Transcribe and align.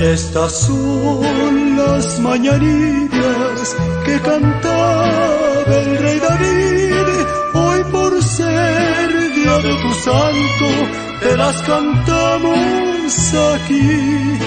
Estas 0.00 0.60
son 0.60 1.76
las 1.76 2.20
mañanitas 2.20 3.76
que 4.06 4.20
cantaba 4.20 5.64
el 5.66 5.98
rey 5.98 6.20
David. 6.20 7.26
Hoy 7.54 7.82
por 7.90 8.22
ser 8.22 9.10
día 9.34 9.58
de 9.58 9.74
tu 9.82 9.92
santo, 9.94 11.18
te 11.20 11.36
las 11.36 11.60
cantamos 11.62 13.34
aquí. 13.56 14.38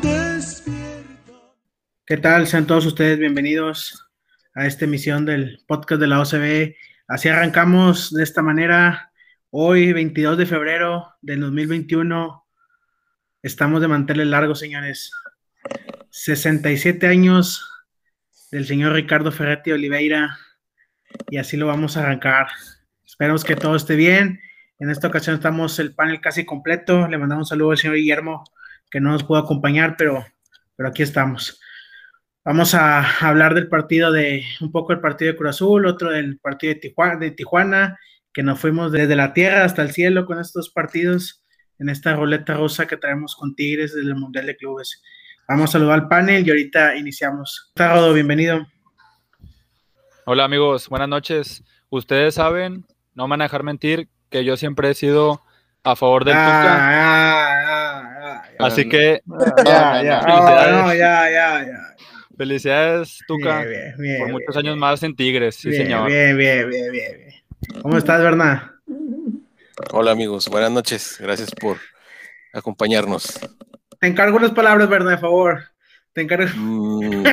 Despierta. 0.00 1.32
¿Qué 2.06 2.16
tal? 2.18 2.46
Sean 2.46 2.68
todos 2.68 2.86
ustedes 2.86 3.18
bienvenidos 3.18 4.08
a 4.54 4.66
esta 4.66 4.84
emisión 4.84 5.26
del 5.26 5.64
podcast 5.66 6.00
de 6.00 6.06
la 6.06 6.20
OCB. 6.20 6.76
Así 7.08 7.28
arrancamos 7.28 8.12
de 8.12 8.22
esta 8.22 8.40
manera. 8.40 9.10
Hoy, 9.50 9.92
22 9.92 10.38
de 10.38 10.46
febrero 10.46 11.08
del 11.20 11.40
2021, 11.40 12.41
Estamos 13.42 13.80
de 13.80 13.88
manteles 13.88 14.28
largos, 14.28 14.60
señores. 14.60 15.10
67 16.10 17.08
años 17.08 17.68
del 18.52 18.66
señor 18.66 18.92
Ricardo 18.92 19.32
Ferretti 19.32 19.72
Oliveira 19.72 20.38
y 21.28 21.38
así 21.38 21.56
lo 21.56 21.66
vamos 21.66 21.96
a 21.96 22.04
arrancar. 22.04 22.46
Esperamos 23.04 23.42
que 23.42 23.56
todo 23.56 23.74
esté 23.74 23.96
bien. 23.96 24.40
En 24.78 24.90
esta 24.90 25.08
ocasión 25.08 25.34
estamos 25.34 25.76
el 25.80 25.92
panel 25.92 26.20
casi 26.20 26.44
completo. 26.44 27.08
Le 27.08 27.18
mandamos 27.18 27.46
un 27.46 27.48
saludo 27.48 27.72
al 27.72 27.78
señor 27.78 27.96
Guillermo 27.96 28.44
que 28.88 29.00
no 29.00 29.10
nos 29.10 29.24
pudo 29.24 29.38
acompañar, 29.38 29.96
pero, 29.98 30.24
pero 30.76 30.90
aquí 30.90 31.02
estamos. 31.02 31.60
Vamos 32.44 32.74
a 32.76 33.26
hablar 33.26 33.54
del 33.54 33.66
partido 33.66 34.12
de, 34.12 34.44
un 34.60 34.70
poco 34.70 34.92
del 34.92 35.00
partido 35.00 35.32
de 35.32 35.36
Cruz 35.36 35.50
Azul, 35.50 35.86
otro 35.86 36.12
del 36.12 36.38
partido 36.38 36.74
de 36.74 36.80
Tijuana, 36.80 37.16
de 37.16 37.32
Tijuana, 37.32 37.98
que 38.32 38.44
nos 38.44 38.60
fuimos 38.60 38.92
desde 38.92 39.16
la 39.16 39.32
tierra 39.32 39.64
hasta 39.64 39.82
el 39.82 39.90
cielo 39.90 40.26
con 40.26 40.38
estos 40.38 40.70
partidos 40.70 41.41
en 41.82 41.88
esta 41.88 42.14
ruleta 42.14 42.54
rosa 42.54 42.86
que 42.86 42.96
traemos 42.96 43.34
con 43.34 43.56
Tigres 43.56 43.92
desde 43.92 44.08
el 44.08 44.14
Mundial 44.14 44.46
de 44.46 44.56
Clubes. 44.56 45.02
Vamos 45.48 45.70
a 45.70 45.72
saludar 45.72 45.94
al 45.94 46.06
panel 46.08 46.46
y 46.46 46.50
ahorita 46.50 46.94
iniciamos. 46.94 47.72
Rodo, 47.74 48.14
bienvenido. 48.14 48.64
Hola 50.24 50.44
amigos, 50.44 50.88
buenas 50.88 51.08
noches. 51.08 51.64
Ustedes 51.90 52.36
saben, 52.36 52.86
no 53.14 53.26
van 53.26 53.40
a 53.40 53.44
dejar 53.46 53.64
mentir, 53.64 54.08
que 54.30 54.44
yo 54.44 54.56
siempre 54.56 54.90
he 54.90 54.94
sido 54.94 55.42
a 55.82 55.96
favor 55.96 56.24
del 56.24 56.34
Tuca. 56.34 56.84
Así 58.60 58.88
que 58.88 59.20
felicidades. 62.38 63.18
Tuca, 63.26 63.64
por 64.20 64.30
muchos 64.30 64.56
años 64.56 64.76
más 64.76 65.02
en 65.02 65.16
Tigres, 65.16 65.56
sí 65.56 65.72
señor. 65.72 66.08
Bien, 66.08 66.38
bien, 66.38 66.70
bien, 66.70 66.92
bien. 66.92 67.10
¿Cómo 67.82 67.98
estás, 67.98 68.22
Bernard? 68.22 68.70
Hola 69.90 70.12
amigos, 70.12 70.48
buenas 70.48 70.70
noches. 70.70 71.16
Gracias 71.18 71.50
por 71.50 71.78
acompañarnos. 72.52 73.40
Te 73.98 74.06
encargo 74.06 74.36
unas 74.36 74.52
palabras, 74.52 74.88
¿verdad? 74.88 75.12
De 75.12 75.18
favor. 75.18 75.64
Te 76.12 76.22
encargo. 76.22 76.50
Mm. 76.56 77.24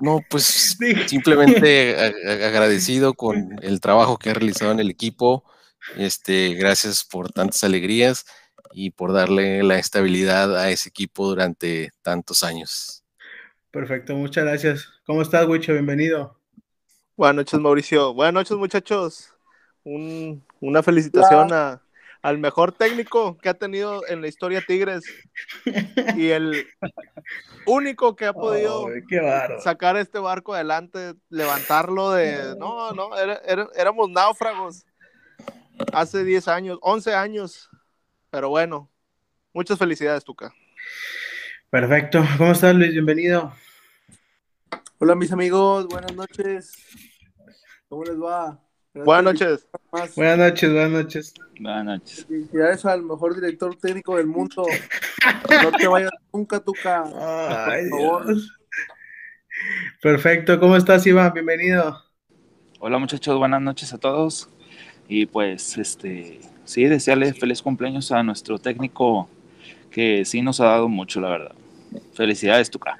no, 0.00 0.20
pues 0.28 0.76
simplemente 1.06 1.96
agradecido 2.44 3.14
con 3.14 3.56
el 3.62 3.80
trabajo 3.80 4.16
que 4.16 4.30
ha 4.30 4.34
realizado 4.34 4.72
en 4.72 4.80
el 4.80 4.90
equipo. 4.90 5.44
Este, 5.96 6.54
gracias 6.54 7.04
por 7.04 7.32
tantas 7.32 7.64
alegrías 7.64 8.24
y 8.72 8.90
por 8.90 9.12
darle 9.12 9.62
la 9.62 9.78
estabilidad 9.78 10.56
a 10.58 10.70
ese 10.70 10.88
equipo 10.88 11.26
durante 11.28 11.90
tantos 12.02 12.42
años. 12.42 13.04
Perfecto, 13.70 14.14
muchas 14.14 14.44
gracias. 14.44 14.88
¿Cómo 15.04 15.20
estás, 15.20 15.46
Wicho? 15.46 15.72
Bienvenido. 15.72 16.38
Buenas 17.16 17.36
noches, 17.36 17.60
Mauricio. 17.60 18.14
Buenas 18.14 18.34
noches, 18.34 18.56
muchachos 18.56 19.33
una 19.84 20.82
felicitación 20.82 21.50
al 22.22 22.38
mejor 22.38 22.72
técnico 22.72 23.36
que 23.36 23.50
ha 23.50 23.54
tenido 23.54 24.06
en 24.08 24.22
la 24.22 24.28
historia 24.28 24.64
Tigres 24.66 25.04
y 26.16 26.30
el 26.30 26.66
único 27.66 28.16
que 28.16 28.26
ha 28.26 28.32
podido 28.32 28.88
sacar 29.60 29.96
este 29.98 30.18
barco 30.18 30.54
adelante, 30.54 31.14
levantarlo 31.28 32.12
de... 32.12 32.56
No, 32.58 32.92
no, 32.92 33.10
éramos 33.76 34.08
náufragos 34.10 34.86
hace 35.92 36.24
10 36.24 36.48
años, 36.48 36.78
11 36.80 37.14
años, 37.14 37.68
pero 38.30 38.48
bueno, 38.48 38.90
muchas 39.52 39.78
felicidades, 39.78 40.24
Tuca. 40.24 40.54
Perfecto, 41.68 42.24
¿cómo 42.38 42.52
estás 42.52 42.74
Luis? 42.74 42.92
Bienvenido. 42.92 43.52
Hola 44.98 45.14
mis 45.14 45.32
amigos, 45.32 45.86
buenas 45.88 46.14
noches. 46.14 46.72
¿Cómo 47.88 48.04
les 48.04 48.16
va? 48.16 48.58
Buenas 48.94 49.24
noches. 49.24 49.66
Buenas 50.14 50.38
noches, 50.38 50.72
buenas 50.72 50.90
noches. 50.90 51.34
Buenas 51.58 51.84
noches. 51.84 52.26
Felicidades 52.26 52.84
al 52.84 53.02
mejor 53.02 53.34
director 53.34 53.74
técnico 53.76 54.16
del 54.16 54.26
mundo. 54.26 54.66
No 55.62 55.72
te 55.72 55.88
vayas 55.88 56.10
nunca, 56.32 56.60
Tuca. 56.60 57.02
Ay, 57.66 57.88
por 57.88 57.98
favor. 57.98 58.36
Perfecto, 60.02 60.60
¿cómo 60.60 60.76
estás, 60.76 61.06
Iván? 61.06 61.32
Bienvenido. 61.32 61.98
Hola, 62.78 62.98
muchachos, 62.98 63.38
buenas 63.38 63.62
noches 63.62 63.94
a 63.94 63.98
todos. 63.98 64.50
Y 65.08 65.24
pues, 65.24 65.78
este, 65.78 66.40
sí, 66.64 66.84
desearle 66.84 67.32
feliz 67.32 67.62
cumpleaños 67.62 68.12
a 68.12 68.22
nuestro 68.22 68.58
técnico 68.58 69.30
que 69.90 70.26
sí 70.26 70.42
nos 70.42 70.60
ha 70.60 70.66
dado 70.66 70.88
mucho, 70.88 71.20
la 71.22 71.30
verdad. 71.30 71.52
Felicidades, 72.12 72.68
Tuca. 72.70 72.98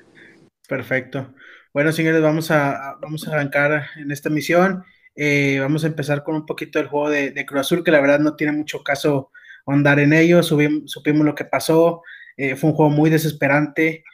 Perfecto. 0.66 1.34
Bueno, 1.74 1.92
señores, 1.92 2.22
vamos 2.22 2.50
a, 2.50 2.96
vamos 3.02 3.28
a 3.28 3.32
arrancar 3.32 3.88
en 3.96 4.10
esta 4.10 4.30
misión. 4.30 4.84
Eh, 5.16 5.58
vamos 5.60 5.84
a 5.84 5.86
empezar 5.86 6.24
con 6.24 6.34
un 6.34 6.46
poquito 6.46 6.78
del 6.78 6.88
juego 6.88 7.10
de, 7.10 7.46
Cruz 7.46 7.60
Azul, 7.60 7.84
que 7.84 7.90
la 7.90 8.00
verdad 8.00 8.18
no 8.18 8.34
tiene 8.34 8.52
mucho 8.52 8.82
caso 8.82 9.30
andar 9.66 9.98
en 9.98 10.12
ello. 10.12 10.42
supimos 10.42 11.24
lo 11.24 11.34
que 11.34 11.44
pasó. 11.44 12.02
Eh, 12.36 12.56
fue 12.56 12.70
un 12.70 12.76
juego 12.76 12.90
muy 12.90 13.10
desesperante, 13.10 14.04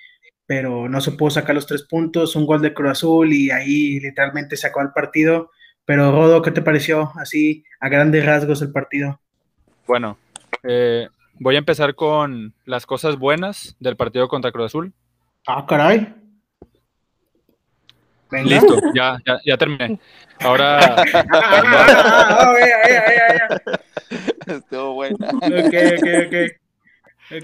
pero 0.47 0.89
no 0.89 1.01
se 1.01 1.13
pudo 1.13 1.31
sacar 1.31 1.55
los 1.55 1.67
tres 1.67 1.83
puntos. 1.83 2.37
Un 2.37 2.47
gol 2.47 2.61
de 2.61 2.75
Cruz 2.75 2.91
Azul 2.91 3.33
y 3.33 3.51
ahí 3.51 4.01
literalmente 4.01 4.57
se 4.57 4.67
acabó 4.67 4.87
el 4.87 4.93
partido. 4.93 5.51
Pero 5.85 6.13
Rodo, 6.13 6.43
¿qué 6.43 6.51
te 6.51 6.63
pareció 6.63 7.11
así 7.17 7.65
a 7.81 7.89
grandes 7.89 8.25
rasgos 8.25 8.63
el 8.63 8.71
partido? 8.71 9.21
Bueno, 9.87 10.19
eh, 10.63 11.09
voy 11.39 11.57
a 11.57 11.59
empezar 11.59 11.95
con 11.95 12.55
las 12.65 12.87
cosas 12.87 13.17
buenas 13.17 13.77
del 13.81 13.97
partido 13.97 14.29
contra 14.29 14.53
Cruz 14.53 14.67
Azul. 14.67 14.93
Ah, 15.47 15.65
caray. 15.67 16.20
Listo, 18.33 18.81
ya, 18.95 19.19
ya, 19.27 19.41
ya 19.45 19.57
terminé. 19.57 19.99
Ahora. 20.41 20.79
Estuvo 24.47 24.95
buena. 24.95 25.29
Ok, 25.29 25.75
ok, 25.99 26.07
ok. 26.27 26.35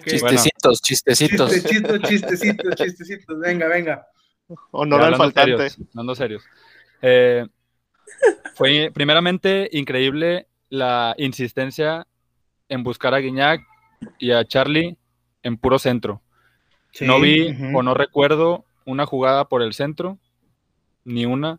Chistecitos, 0.04 0.82
chistecitos. 0.82 1.50
Chistecitos, 1.52 2.02
chistecitos, 2.02 2.75
chistecitos. 2.75 3.38
Venga, 3.41 3.69
venga. 3.69 4.06
Honor 4.72 5.02
al 5.02 5.16
faltante. 5.16 5.70
Serios, 5.70 5.88
hablando 5.91 6.14
serios. 6.14 6.44
Eh, 7.02 7.46
fue 8.54 8.91
primeramente 8.92 9.69
increíble 9.72 10.46
la 10.69 11.14
insistencia 11.19 12.06
en 12.69 12.82
buscar 12.82 13.14
a 13.14 13.19
Guiñac 13.19 13.62
y 14.19 14.32
a 14.32 14.44
Charlie 14.44 14.96
en 15.42 15.56
puro 15.56 15.78
centro. 15.78 16.22
no 17.00 17.20
vi 17.20 17.56
o 17.75 17.82
no 17.82 17.94
recuerdo 17.94 18.64
una 18.84 19.06
jugada 19.06 19.48
por 19.48 19.62
el 19.62 19.75
centro, 19.75 20.19
ni 21.06 21.25
una 21.25 21.59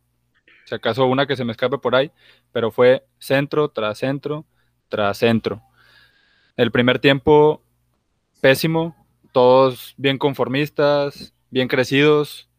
si 0.68 0.76
acaso 0.76 1.06
una 1.06 1.26
que 1.26 1.38
se 1.38 1.46
me 1.46 1.54
escape 1.54 1.78
por 1.78 1.96
ahí, 1.96 2.12
pero 2.52 2.72
fue 2.72 3.06
centro 3.20 3.70
tras 3.70 4.00
centro 4.00 4.46
tras 4.90 5.18
centro. 5.18 5.62
El 6.58 6.72
primer 6.72 7.00
tiempo 7.00 7.62
pésimo, 8.42 8.94
todos 9.32 9.94
bien 9.96 10.18
conformistas, 10.18 11.34
bien 11.52 11.70
crecidos. 11.70 12.50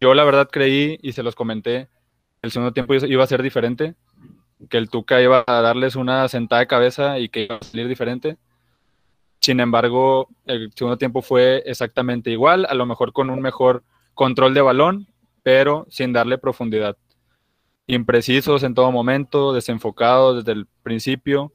Yo 0.00 0.14
la 0.14 0.24
verdad 0.24 0.48
creí 0.50 0.98
y 1.00 1.12
se 1.12 1.22
los 1.22 1.36
comenté, 1.36 1.88
el 2.42 2.50
segundo 2.50 2.72
tiempo 2.72 2.94
iba 2.94 3.22
a 3.22 3.28
ser 3.28 3.42
diferente, 3.44 3.94
que 4.68 4.76
el 4.76 4.90
Tuca 4.90 5.22
iba 5.22 5.44
a 5.46 5.60
darles 5.60 5.94
una 5.94 6.26
sentada 6.26 6.60
de 6.60 6.66
cabeza 6.66 7.20
y 7.20 7.28
que 7.28 7.44
iba 7.44 7.56
a 7.56 7.64
salir 7.64 7.86
diferente. 7.86 8.36
Sin 9.40 9.60
embargo, 9.60 10.28
el 10.44 10.72
segundo 10.74 10.98
tiempo 10.98 11.22
fue 11.22 11.62
exactamente 11.66 12.30
igual, 12.32 12.66
a 12.68 12.74
lo 12.74 12.84
mejor 12.84 13.12
con 13.12 13.30
un 13.30 13.40
mejor 13.40 13.84
control 14.14 14.54
de 14.54 14.60
balón, 14.60 15.06
pero 15.48 15.86
sin 15.88 16.12
darle 16.12 16.36
profundidad 16.36 16.98
imprecisos 17.86 18.62
en 18.64 18.74
todo 18.74 18.92
momento, 18.92 19.54
desenfocados 19.54 20.44
desde 20.44 20.52
el 20.52 20.66
principio. 20.82 21.54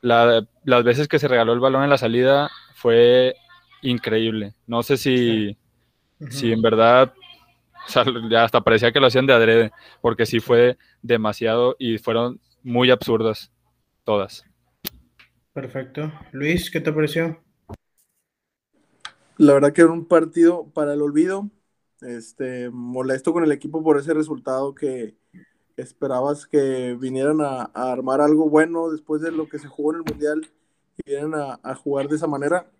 las 0.00 0.84
veces 0.84 1.06
que 1.06 1.20
se 1.20 1.28
regaló 1.28 1.52
el 1.52 1.60
balón 1.60 1.84
en 1.84 1.90
la 1.90 1.98
salida 1.98 2.50
fue 2.74 3.36
increíble. 3.80 4.54
No 4.66 4.82
sé 4.82 4.96
si, 4.96 5.56
si 6.30 6.50
en 6.50 6.62
verdad 6.62 7.14
hasta 8.36 8.60
parecía 8.60 8.90
que 8.90 8.98
lo 8.98 9.06
hacían 9.06 9.26
de 9.26 9.34
adrede, 9.34 9.70
porque 10.00 10.26
sí 10.26 10.40
fue 10.40 10.76
demasiado 11.00 11.76
y 11.78 11.98
fueron 11.98 12.40
muy 12.64 12.90
absurdas 12.90 13.52
todas. 14.02 14.44
Perfecto. 15.52 16.10
Luis, 16.32 16.72
¿qué 16.72 16.80
te 16.80 16.92
pareció? 16.92 17.40
La 19.36 19.52
verdad 19.52 19.72
que 19.72 19.82
era 19.82 19.92
un 19.92 20.06
partido 20.06 20.66
para 20.74 20.94
el 20.94 21.02
olvido. 21.02 21.48
Este, 22.02 22.70
molesto 22.70 23.32
con 23.32 23.44
el 23.44 23.52
equipo 23.52 23.82
por 23.82 23.98
ese 23.98 24.14
resultado 24.14 24.74
que, 24.74 25.14
esperabas 25.76 26.46
que 26.46 26.96
vinieran 27.00 27.40
a, 27.40 27.62
armar 27.74 28.20
algo 28.20 28.48
bueno 28.48 28.90
después 28.90 29.22
de 29.22 29.32
lo 29.32 29.48
que 29.48 29.58
se 29.58 29.68
jugó 29.68 29.92
en 29.92 29.98
el 29.98 30.04
Mundial 30.10 30.50
y 30.98 31.10
vinieran 31.10 31.58
a, 31.62 31.74
jugar 31.74 32.08
de 32.08 32.16
esa 32.16 32.26
manera. 32.26 32.70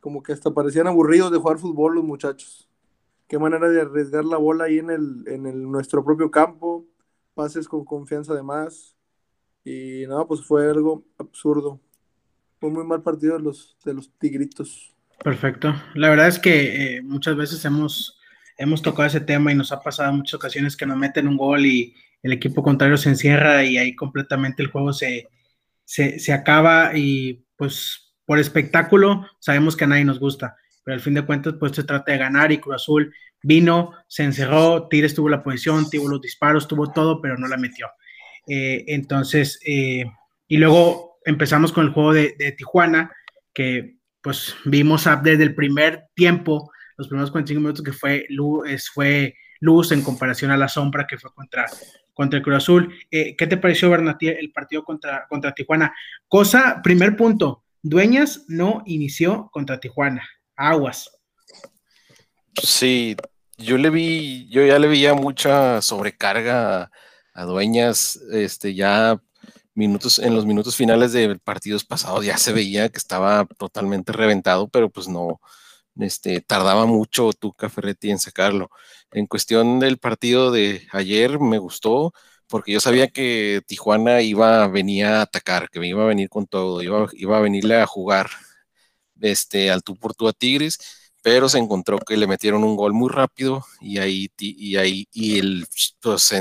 como 0.00 0.22
que 0.22 0.32
hasta 0.32 0.52
parecían 0.52 0.86
aburridos 0.86 1.32
de 1.32 1.38
jugar 1.38 1.58
fútbol 1.58 1.96
los 1.96 2.04
muchachos. 2.04 2.68
Qué 3.28 3.38
manera 3.38 3.68
de 3.68 3.82
arriesgar 3.82 4.24
la 4.24 4.38
bola 4.38 4.64
ahí 4.64 4.78
en, 4.78 4.90
el, 4.90 5.24
en 5.26 5.46
el, 5.46 5.70
nuestro 5.70 6.04
propio 6.04 6.30
campo, 6.30 6.86
pases 7.34 7.68
con 7.68 7.84
confianza 7.84 8.32
además. 8.32 8.96
Y 9.64 10.06
nada, 10.06 10.26
pues 10.26 10.42
fue 10.42 10.70
algo 10.70 11.04
absurdo. 11.18 11.80
Fue 12.58 12.70
muy 12.70 12.84
mal 12.84 13.02
partido 13.02 13.36
de 13.36 13.42
los, 13.42 13.76
de 13.84 13.92
los 13.92 14.10
tigritos. 14.18 14.94
Perfecto. 15.22 15.74
La 15.94 16.08
verdad 16.08 16.28
es 16.28 16.38
que 16.38 16.96
eh, 16.96 17.02
muchas 17.02 17.36
veces 17.36 17.64
hemos, 17.64 18.17
hemos 18.58 18.82
tocado 18.82 19.06
ese 19.06 19.20
tema 19.20 19.52
y 19.52 19.54
nos 19.54 19.72
ha 19.72 19.80
pasado 19.80 20.12
muchas 20.12 20.34
ocasiones 20.34 20.76
que 20.76 20.84
nos 20.84 20.98
meten 20.98 21.28
un 21.28 21.36
gol 21.36 21.64
y 21.64 21.94
el 22.22 22.32
equipo 22.32 22.62
contrario 22.62 22.96
se 22.96 23.08
encierra 23.08 23.64
y 23.64 23.78
ahí 23.78 23.94
completamente 23.94 24.62
el 24.62 24.70
juego 24.70 24.92
se, 24.92 25.28
se, 25.84 26.18
se 26.18 26.32
acaba 26.32 26.96
y 26.96 27.44
pues 27.56 28.14
por 28.26 28.38
espectáculo 28.38 29.26
sabemos 29.38 29.76
que 29.76 29.84
a 29.84 29.86
nadie 29.86 30.04
nos 30.04 30.18
gusta, 30.18 30.56
pero 30.84 30.96
al 30.96 31.00
fin 31.00 31.14
de 31.14 31.24
cuentas 31.24 31.54
pues 31.58 31.72
se 31.72 31.84
trata 31.84 32.12
de 32.12 32.18
ganar 32.18 32.52
y 32.52 32.58
Cruz 32.58 32.76
Azul 32.76 33.14
vino, 33.42 33.92
se 34.08 34.24
encerró, 34.24 34.88
Tigres 34.88 35.14
tuvo 35.14 35.28
la 35.28 35.42
posición, 35.42 35.88
tuvo 35.88 36.08
los 36.08 36.20
disparos, 36.20 36.66
tuvo 36.66 36.90
todo, 36.90 37.20
pero 37.22 37.38
no 37.38 37.46
la 37.46 37.56
metió. 37.56 37.86
Eh, 38.48 38.84
entonces, 38.88 39.60
eh, 39.64 40.04
y 40.48 40.56
luego 40.56 41.18
empezamos 41.24 41.72
con 41.72 41.86
el 41.86 41.92
juego 41.92 42.12
de, 42.12 42.34
de, 42.38 42.52
Tijuana, 42.52 43.12
que 43.54 43.98
pues 44.20 44.56
vimos 44.64 45.08
desde 45.22 45.42
el 45.42 45.54
primer 45.54 46.06
tiempo, 46.14 46.70
los 46.98 47.08
primeros 47.08 47.30
45 47.30 47.60
minutos 47.60 47.84
que 47.84 47.92
fue 47.92 48.26
luz, 48.28 48.90
fue 48.92 49.34
luz 49.60 49.92
en 49.92 50.02
comparación 50.02 50.50
a 50.50 50.56
la 50.56 50.68
sombra 50.68 51.06
que 51.06 51.16
fue 51.16 51.32
contra, 51.32 51.66
contra 52.12 52.38
el 52.38 52.44
Cruz 52.44 52.56
Azul. 52.56 52.94
Eh, 53.10 53.36
¿Qué 53.36 53.46
te 53.46 53.56
pareció, 53.56 53.88
Bernatí, 53.88 54.28
el 54.28 54.52
partido 54.52 54.84
contra, 54.84 55.26
contra 55.28 55.54
Tijuana? 55.54 55.94
Cosa, 56.26 56.80
primer 56.82 57.16
punto, 57.16 57.64
Dueñas 57.80 58.44
no 58.48 58.82
inició 58.86 59.48
contra 59.52 59.80
Tijuana. 59.80 60.28
Aguas. 60.56 61.10
Sí, 62.60 63.16
yo 63.56 63.78
le 63.78 63.90
vi, 63.90 64.48
yo 64.48 64.66
ya 64.66 64.80
le 64.80 64.88
veía 64.88 65.14
mucha 65.14 65.80
sobrecarga 65.80 66.90
a 67.32 67.44
Dueñas, 67.44 68.16
este, 68.32 68.74
ya 68.74 69.22
minutos, 69.74 70.18
en 70.18 70.34
los 70.34 70.44
minutos 70.44 70.74
finales 70.74 71.12
de 71.12 71.38
partidos 71.38 71.84
pasados 71.84 72.24
ya 72.24 72.36
se 72.36 72.52
veía 72.52 72.88
que 72.88 72.98
estaba 72.98 73.46
totalmente 73.56 74.12
reventado, 74.12 74.66
pero 74.66 74.90
pues 74.90 75.06
no, 75.06 75.40
este, 75.98 76.40
tardaba 76.40 76.86
mucho 76.86 77.32
Tuca 77.32 77.68
Ferretti 77.68 78.10
en 78.10 78.18
sacarlo. 78.18 78.70
En 79.12 79.26
cuestión 79.26 79.80
del 79.80 79.98
partido 79.98 80.50
de 80.50 80.86
ayer, 80.92 81.38
me 81.40 81.58
gustó 81.58 82.12
porque 82.48 82.72
yo 82.72 82.80
sabía 82.80 83.08
que 83.08 83.62
Tijuana 83.66 84.22
iba 84.22 84.64
a 84.64 84.68
venir 84.68 85.06
a 85.06 85.22
atacar, 85.22 85.68
que 85.70 85.80
me 85.80 85.88
iba 85.88 86.02
a 86.04 86.06
venir 86.06 86.28
con 86.28 86.46
todo, 86.46 86.82
iba, 86.82 87.06
iba 87.12 87.36
a 87.38 87.40
venirle 87.40 87.76
a 87.80 87.86
jugar 87.86 88.30
este, 89.20 89.70
al 89.70 89.82
tú 89.82 89.96
por 89.96 90.14
tú 90.14 90.28
a 90.28 90.32
Tigres, 90.32 90.78
pero 91.22 91.48
se 91.48 91.58
encontró 91.58 91.98
que 91.98 92.16
le 92.16 92.26
metieron 92.26 92.64
un 92.64 92.76
gol 92.76 92.92
muy 92.94 93.10
rápido 93.10 93.64
y 93.80 93.98
ahí, 93.98 94.30
y 94.38 94.76
ahí, 94.76 95.08
y 95.12 95.38
él 95.38 95.66
pues, 96.00 96.34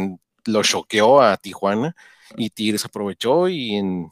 lo 0.45 0.63
choqueó 0.63 1.21
a 1.21 1.37
Tijuana 1.37 1.95
y 2.37 2.49
Tigres 2.51 2.85
aprovechó 2.85 3.49
y 3.49 3.75
en, 3.75 4.09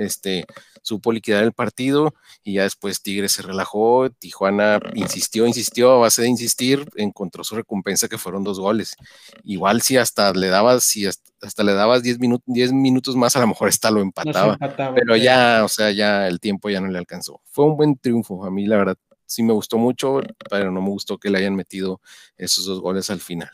este, 0.00 0.46
supo 0.82 1.12
liquidar 1.12 1.44
el 1.44 1.52
partido 1.52 2.14
y 2.42 2.54
ya 2.54 2.62
después 2.62 3.02
Tigres 3.02 3.32
se 3.32 3.42
relajó, 3.42 4.10
Tijuana 4.10 4.80
insistió, 4.94 5.46
insistió, 5.46 5.92
a 5.92 5.98
base 5.98 6.22
de 6.22 6.28
insistir, 6.28 6.86
encontró 6.96 7.44
su 7.44 7.54
recompensa 7.54 8.08
que 8.08 8.18
fueron 8.18 8.44
dos 8.44 8.58
goles. 8.58 8.96
Igual 9.44 9.82
si 9.82 9.96
hasta 9.96 10.32
le 10.32 10.48
dabas, 10.48 10.84
si 10.84 11.06
hasta, 11.06 11.62
le 11.62 11.74
dabas 11.74 12.02
10 12.02 12.18
minutos, 12.18 12.72
minutos 12.72 13.16
más, 13.16 13.36
a 13.36 13.40
lo 13.40 13.46
mejor 13.48 13.68
hasta 13.68 13.90
lo 13.90 14.00
empataba, 14.00 14.58
pero 14.94 15.16
ya, 15.16 15.62
o 15.64 15.68
sea, 15.68 15.90
ya 15.90 16.26
el 16.26 16.40
tiempo 16.40 16.70
ya 16.70 16.80
no 16.80 16.88
le 16.88 16.98
alcanzó. 16.98 17.40
Fue 17.44 17.66
un 17.66 17.76
buen 17.76 17.96
triunfo, 17.96 18.44
a 18.44 18.50
mí 18.50 18.66
la 18.66 18.76
verdad 18.76 18.96
sí 19.26 19.42
me 19.42 19.52
gustó 19.52 19.78
mucho, 19.78 20.20
pero 20.50 20.72
no 20.72 20.82
me 20.82 20.88
gustó 20.88 21.18
que 21.18 21.30
le 21.30 21.38
hayan 21.38 21.54
metido 21.54 22.00
esos 22.36 22.64
dos 22.64 22.80
goles 22.80 23.10
al 23.10 23.20
final. 23.20 23.50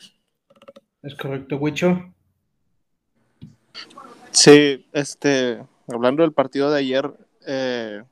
Es 1.02 1.14
correcto, 1.14 1.56
Wicho. 1.56 2.12
Sí, 4.31 4.87
este, 4.93 5.62
hablando 5.88 6.22
del 6.22 6.32
partido 6.32 6.70
de 6.70 6.78
ayer, 6.78 7.10
eh, 7.46 8.02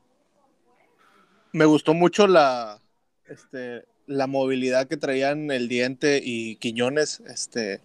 me 1.52 1.64
gustó 1.64 1.94
mucho 1.94 2.26
la, 2.26 2.80
este, 3.26 3.84
la 4.06 4.26
movilidad 4.26 4.88
que 4.88 4.96
traían 4.96 5.50
el 5.50 5.68
diente 5.68 6.20
y 6.22 6.56
Quiñones. 6.56 7.20
Este, 7.26 7.80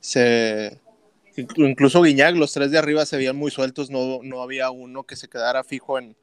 se, 0.00 0.80
incluso 1.56 2.02
Guiñac, 2.02 2.36
los 2.36 2.52
tres 2.52 2.70
de 2.70 2.78
arriba 2.78 3.06
se 3.06 3.16
veían 3.16 3.36
muy 3.36 3.50
sueltos, 3.50 3.90
no, 3.90 4.20
no 4.22 4.42
había 4.42 4.70
uno 4.70 5.04
que 5.04 5.16
se 5.16 5.28
quedara 5.28 5.64
fijo 5.64 5.98
en 5.98 6.16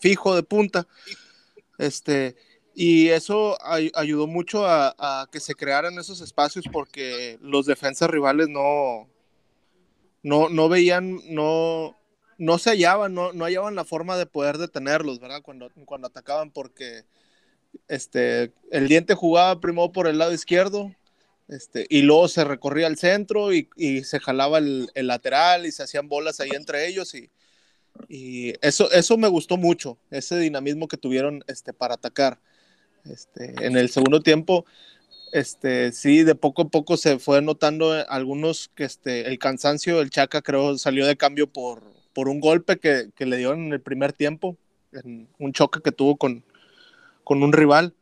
fijo 0.00 0.34
de 0.34 0.42
punta. 0.42 0.86
Este, 1.78 2.36
y 2.74 3.08
eso 3.08 3.56
ayudó 3.94 4.26
mucho 4.26 4.66
a, 4.66 4.94
a, 4.98 5.28
que 5.30 5.40
se 5.40 5.54
crearan 5.54 5.98
esos 5.98 6.20
espacios 6.20 6.66
porque 6.70 7.38
los 7.40 7.66
defensas 7.66 8.10
rivales 8.10 8.48
no, 8.48 9.08
no, 10.22 10.48
no 10.48 10.68
veían, 10.68 11.20
no, 11.28 11.95
no 12.38 12.58
se 12.58 12.70
hallaban, 12.70 13.14
no, 13.14 13.32
no 13.32 13.44
hallaban 13.44 13.74
la 13.74 13.84
forma 13.84 14.16
de 14.16 14.26
poder 14.26 14.58
detenerlos, 14.58 15.20
¿verdad? 15.20 15.42
Cuando, 15.42 15.70
cuando 15.84 16.08
atacaban, 16.08 16.50
porque 16.50 17.04
este, 17.88 18.52
el 18.70 18.88
diente 18.88 19.14
jugaba 19.14 19.60
primero 19.60 19.92
por 19.92 20.06
el 20.06 20.18
lado 20.18 20.32
izquierdo, 20.32 20.94
este, 21.48 21.86
y 21.88 22.02
luego 22.02 22.28
se 22.28 22.44
recorría 22.44 22.88
al 22.88 22.96
centro 22.96 23.52
y, 23.52 23.68
y 23.76 24.02
se 24.02 24.18
jalaba 24.18 24.58
el, 24.58 24.90
el, 24.94 25.06
lateral 25.06 25.64
y 25.64 25.72
se 25.72 25.84
hacían 25.84 26.08
bolas 26.08 26.40
ahí 26.40 26.50
entre 26.52 26.88
ellos 26.88 27.14
y, 27.14 27.30
y, 28.08 28.54
eso, 28.66 28.90
eso 28.90 29.16
me 29.16 29.28
gustó 29.28 29.56
mucho, 29.56 29.96
ese 30.10 30.38
dinamismo 30.38 30.88
que 30.88 30.96
tuvieron 30.96 31.44
este, 31.46 31.72
para 31.72 31.94
atacar. 31.94 32.40
Este, 33.04 33.54
en 33.64 33.76
el 33.76 33.88
segundo 33.88 34.20
tiempo, 34.20 34.66
este, 35.32 35.92
sí, 35.92 36.24
de 36.24 36.34
poco 36.34 36.62
a 36.62 36.68
poco 36.68 36.96
se 36.96 37.20
fue 37.20 37.40
notando 37.40 37.92
algunos 38.08 38.68
que 38.74 38.84
este, 38.84 39.28
el 39.28 39.38
cansancio, 39.38 40.00
el 40.00 40.10
Chaca 40.10 40.42
creo 40.42 40.76
salió 40.78 41.06
de 41.06 41.16
cambio 41.16 41.46
por, 41.46 41.84
por 42.16 42.30
un 42.30 42.40
golpe 42.40 42.78
que, 42.78 43.10
que, 43.14 43.26
le 43.26 43.36
dio 43.36 43.52
en 43.52 43.70
el 43.74 43.80
primer 43.82 44.14
tiempo, 44.14 44.56
un 45.38 45.52
choque 45.52 45.82
que 45.82 45.92
tuvo 45.92 46.16
con, 46.16 46.42
con 47.24 47.42
un 47.42 47.52
rival. 47.52 47.92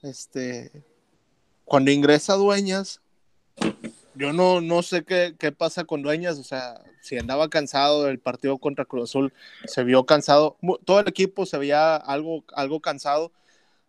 Este, 0.00 0.72
cuando 1.66 1.90
ingresa 1.90 2.32
Dueñas, 2.32 3.02
yo 4.14 4.32
no, 4.32 4.62
no 4.62 4.82
sé 4.82 5.04
qué, 5.04 5.34
qué, 5.38 5.52
pasa 5.52 5.84
con 5.84 6.00
Dueñas, 6.00 6.38
o 6.38 6.44
sea, 6.44 6.80
si 7.02 7.18
andaba 7.18 7.50
cansado 7.50 8.04
del 8.04 8.18
partido 8.18 8.56
contra 8.56 8.86
Cruz 8.86 9.10
Azul, 9.10 9.34
se 9.66 9.84
vio 9.84 10.06
cansado, 10.06 10.56
todo 10.86 11.00
el 11.00 11.08
equipo 11.08 11.44
se 11.44 11.58
veía 11.58 11.96
algo, 11.96 12.44
algo 12.54 12.80
cansado, 12.80 13.32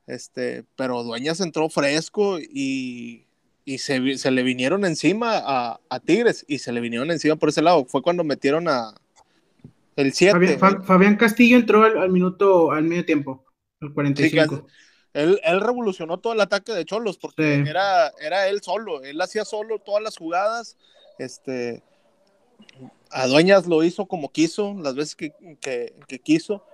este, 0.07 0.65
pero 0.75 1.03
Dueñas 1.03 1.39
entró 1.39 1.69
fresco 1.69 2.37
y, 2.37 3.27
y 3.63 3.77
se, 3.77 4.17
se, 4.17 4.29
le 4.29 4.43
vinieron 4.43 4.83
encima 4.83 5.37
a, 5.37 5.79
a, 5.87 5.99
Tigres 6.01 6.43
y 6.49 6.59
se 6.59 6.73
le 6.73 6.81
vinieron 6.81 7.11
encima 7.11 7.37
por 7.37 7.47
ese 7.47 7.61
lado. 7.61 7.85
Fue 7.85 8.01
cuando 8.01 8.25
metieron 8.25 8.67
a, 8.67 8.93
el 9.95 10.13
7. 10.13 10.57
Fabián, 10.57 10.83
Fabián, 10.83 11.15
Castillo 11.15 11.57
entró 11.57 11.83
al, 11.83 11.97
al, 11.97 12.09
minuto, 12.09 12.71
al 12.71 12.83
medio 12.83 13.05
tiempo, 13.05 13.45
al 13.81 13.93
45. 13.93 14.55
Sí, 14.55 14.61
él, 15.13 15.39
él, 15.43 15.61
revolucionó 15.61 16.19
todo 16.19 16.33
el 16.33 16.41
ataque 16.41 16.73
de 16.73 16.85
Cholos 16.85 17.17
porque 17.17 17.63
sí. 17.63 17.69
era, 17.69 18.11
era 18.19 18.47
él 18.47 18.61
solo, 18.61 19.03
él 19.03 19.21
hacía 19.21 19.45
solo 19.45 19.79
todas 19.79 20.01
las 20.01 20.17
jugadas. 20.17 20.77
Este, 21.19 21.83
a 23.11 23.27
Dueñas 23.27 23.67
lo 23.67 23.83
hizo 23.83 24.07
como 24.07 24.31
quiso, 24.31 24.75
las 24.81 24.95
veces 24.95 25.15
que, 25.15 25.33
que, 25.61 25.93
que 26.07 26.19
quiso. 26.19 26.65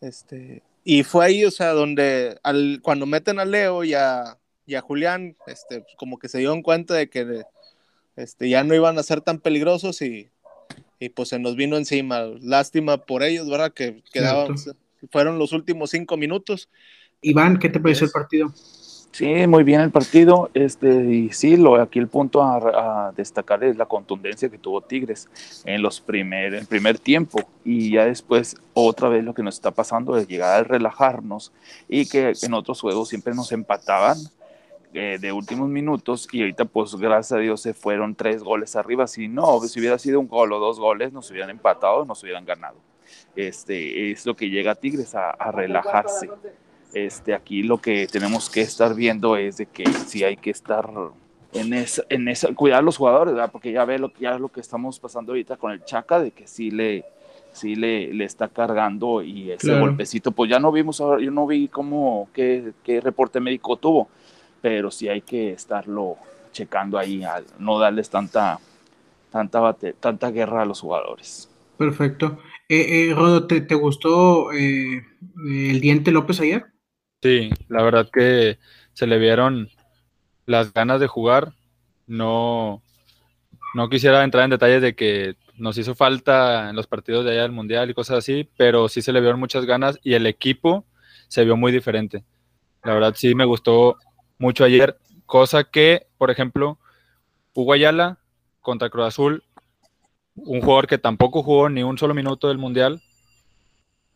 Este, 0.00 0.62
y 0.82 1.02
fue 1.02 1.26
ahí, 1.26 1.44
o 1.44 1.50
sea, 1.50 1.72
donde 1.72 2.38
al, 2.42 2.80
cuando 2.82 3.06
meten 3.06 3.38
a 3.38 3.44
Leo 3.44 3.84
y 3.84 3.94
a, 3.94 4.38
y 4.66 4.74
a 4.74 4.80
Julián, 4.80 5.36
este, 5.46 5.84
como 5.96 6.18
que 6.18 6.28
se 6.28 6.38
dieron 6.38 6.62
cuenta 6.62 6.94
de 6.94 7.08
que 7.08 7.44
este, 8.16 8.48
ya 8.48 8.64
no 8.64 8.74
iban 8.74 8.98
a 8.98 9.02
ser 9.02 9.20
tan 9.20 9.38
peligrosos 9.38 10.00
y 10.02 10.30
y 10.98 11.08
pues 11.08 11.28
se 11.30 11.38
nos 11.38 11.56
vino 11.56 11.76
encima. 11.76 12.22
Lástima 12.40 12.98
por 12.98 13.22
ellos, 13.22 13.48
¿verdad? 13.48 13.72
Que 13.72 14.02
quedaban, 14.12 14.54
fueron 15.10 15.38
los 15.38 15.52
últimos 15.52 15.90
cinco 15.90 16.16
minutos. 16.16 16.68
Iván, 17.20 17.58
¿qué 17.58 17.68
te 17.68 17.80
pareció 17.80 18.06
el 18.06 18.12
partido? 18.12 18.52
Sí, 19.14 19.46
muy 19.46 19.62
bien 19.62 19.80
el 19.80 19.92
partido. 19.92 20.50
Este, 20.54 20.88
y 20.88 21.30
sí, 21.30 21.56
lo, 21.56 21.80
aquí 21.80 22.00
el 22.00 22.08
punto 22.08 22.42
a, 22.42 23.08
a, 23.08 23.12
destacar 23.12 23.62
es 23.62 23.76
la 23.76 23.86
contundencia 23.86 24.48
que 24.48 24.58
tuvo 24.58 24.80
Tigres 24.80 25.28
en 25.64 25.82
los 25.82 26.00
primer, 26.00 26.52
el 26.52 26.66
primer 26.66 26.98
tiempo. 26.98 27.38
Y 27.64 27.92
ya 27.92 28.06
después, 28.06 28.56
otra 28.72 29.08
vez 29.08 29.22
lo 29.22 29.32
que 29.32 29.44
nos 29.44 29.54
está 29.54 29.70
pasando 29.70 30.16
es 30.16 30.26
llegar 30.26 30.58
a 30.58 30.64
relajarnos 30.64 31.52
y 31.88 32.06
que 32.06 32.32
en 32.42 32.54
otros 32.54 32.80
juegos 32.80 33.08
siempre 33.08 33.34
nos 33.34 33.52
empataban 33.52 34.16
eh, 34.94 35.18
de 35.20 35.32
últimos 35.32 35.68
minutos 35.68 36.28
y 36.32 36.40
ahorita 36.40 36.64
pues 36.64 36.94
gracias 36.94 37.32
a 37.32 37.40
Dios 37.40 37.60
se 37.60 37.74
fueron 37.74 38.14
tres 38.14 38.42
goles 38.42 38.76
arriba. 38.76 39.06
Si 39.06 39.28
no, 39.28 39.60
si 39.62 39.80
hubiera 39.80 39.98
sido 39.98 40.20
un 40.20 40.28
gol 40.28 40.52
o 40.52 40.58
dos 40.58 40.78
goles, 40.78 41.12
nos 41.12 41.30
hubieran 41.30 41.50
empatado, 41.50 42.04
nos 42.04 42.22
hubieran 42.22 42.44
ganado. 42.44 42.76
Este, 43.36 44.10
es 44.10 44.24
lo 44.26 44.34
que 44.36 44.48
llega 44.48 44.72
a 44.72 44.74
Tigres 44.76 45.14
a, 45.14 45.30
a 45.30 45.50
relajarse. 45.52 46.30
Este, 46.92 47.34
aquí 47.34 47.62
lo 47.64 47.78
que 47.78 48.06
tenemos 48.06 48.48
que 48.48 48.60
estar 48.60 48.94
viendo 48.94 49.36
es 49.36 49.56
de 49.56 49.66
que 49.66 49.84
sí 49.92 50.22
hay 50.22 50.36
que 50.36 50.50
estar 50.50 50.88
en 51.52 51.74
esa, 51.74 52.04
en 52.08 52.28
esa 52.28 52.54
cuidar 52.54 52.78
a 52.78 52.82
los 52.82 52.96
jugadores, 52.96 53.34
¿verdad? 53.34 53.50
porque 53.50 53.72
ya 53.72 53.84
ve 53.84 53.98
lo, 53.98 54.12
ya 54.20 54.38
lo 54.38 54.48
que 54.48 54.60
estamos 54.60 55.00
pasando 55.00 55.32
ahorita 55.32 55.56
con 55.56 55.72
el 55.72 55.84
Chaca, 55.84 56.20
de 56.20 56.30
que 56.30 56.46
sí 56.46 56.70
le, 56.70 57.04
sí 57.52 57.74
le, 57.74 58.12
le 58.14 58.24
está 58.24 58.48
cargando 58.48 59.22
y 59.22 59.50
ese 59.50 59.68
Claro. 59.68 59.80
golpecito, 59.80 60.30
pues 60.30 60.50
ya 60.50 60.60
no 60.60 60.70
vimos, 60.70 61.00
ahora- 61.00 61.20
yo 61.20 61.30
no 61.32 61.46
vi 61.48 61.66
cómo, 61.68 62.28
qué, 62.32 62.72
qué 62.84 63.00
reporte 63.00 63.40
médico 63.40 63.76
tuvo, 63.76 64.08
pero 64.64 64.90
sí 64.90 65.10
hay 65.10 65.20
que 65.20 65.52
estarlo 65.52 66.16
checando 66.50 66.96
ahí, 66.96 67.22
al 67.22 67.44
no 67.58 67.78
darles 67.78 68.08
tanta, 68.08 68.58
tanta, 69.30 69.60
bate- 69.60 69.94
tanta 70.00 70.30
guerra 70.30 70.62
a 70.62 70.64
los 70.64 70.80
jugadores. 70.80 71.50
Perfecto. 71.76 72.38
Eh, 72.66 73.10
eh, 73.10 73.14
Rodo, 73.14 73.46
¿te, 73.46 73.60
te 73.60 73.74
gustó 73.74 74.52
eh, 74.52 75.02
el 75.46 75.80
Diente 75.82 76.12
López 76.12 76.40
ayer? 76.40 76.64
Sí, 77.22 77.50
la 77.68 77.82
verdad 77.82 78.08
que 78.10 78.58
se 78.94 79.06
le 79.06 79.18
vieron 79.18 79.68
las 80.46 80.72
ganas 80.74 81.00
de 81.00 81.08
jugar. 81.08 81.54
No, 82.06 82.82
no 83.74 83.88
quisiera 83.88 84.24
entrar 84.24 84.44
en 84.44 84.50
detalles 84.50 84.82
de 84.82 84.94
que 84.94 85.36
nos 85.56 85.78
hizo 85.78 85.94
falta 85.94 86.70
en 86.70 86.76
los 86.76 86.86
partidos 86.86 87.24
de 87.24 87.32
allá 87.32 87.42
del 87.42 87.52
Mundial 87.52 87.90
y 87.90 87.94
cosas 87.94 88.18
así, 88.18 88.48
pero 88.56 88.88
sí 88.88 89.02
se 89.02 89.12
le 89.12 89.20
vieron 89.20 89.40
muchas 89.40 89.66
ganas 89.66 89.98
y 90.02 90.14
el 90.14 90.26
equipo 90.26 90.86
se 91.28 91.44
vio 91.44 91.56
muy 91.56 91.72
diferente. 91.72 92.24
La 92.84 92.94
verdad 92.94 93.14
sí 93.16 93.34
me 93.34 93.44
gustó 93.44 93.98
mucho 94.38 94.64
ayer, 94.64 94.98
cosa 95.26 95.64
que, 95.64 96.06
por 96.18 96.30
ejemplo, 96.30 96.78
Hugo 97.54 97.72
Ayala 97.72 98.18
contra 98.60 98.90
Cruz 98.90 99.06
Azul, 99.06 99.44
un 100.36 100.60
jugador 100.60 100.86
que 100.86 100.98
tampoco 100.98 101.42
jugó 101.42 101.68
ni 101.68 101.82
un 101.82 101.98
solo 101.98 102.14
minuto 102.14 102.48
del 102.48 102.58
Mundial. 102.58 103.02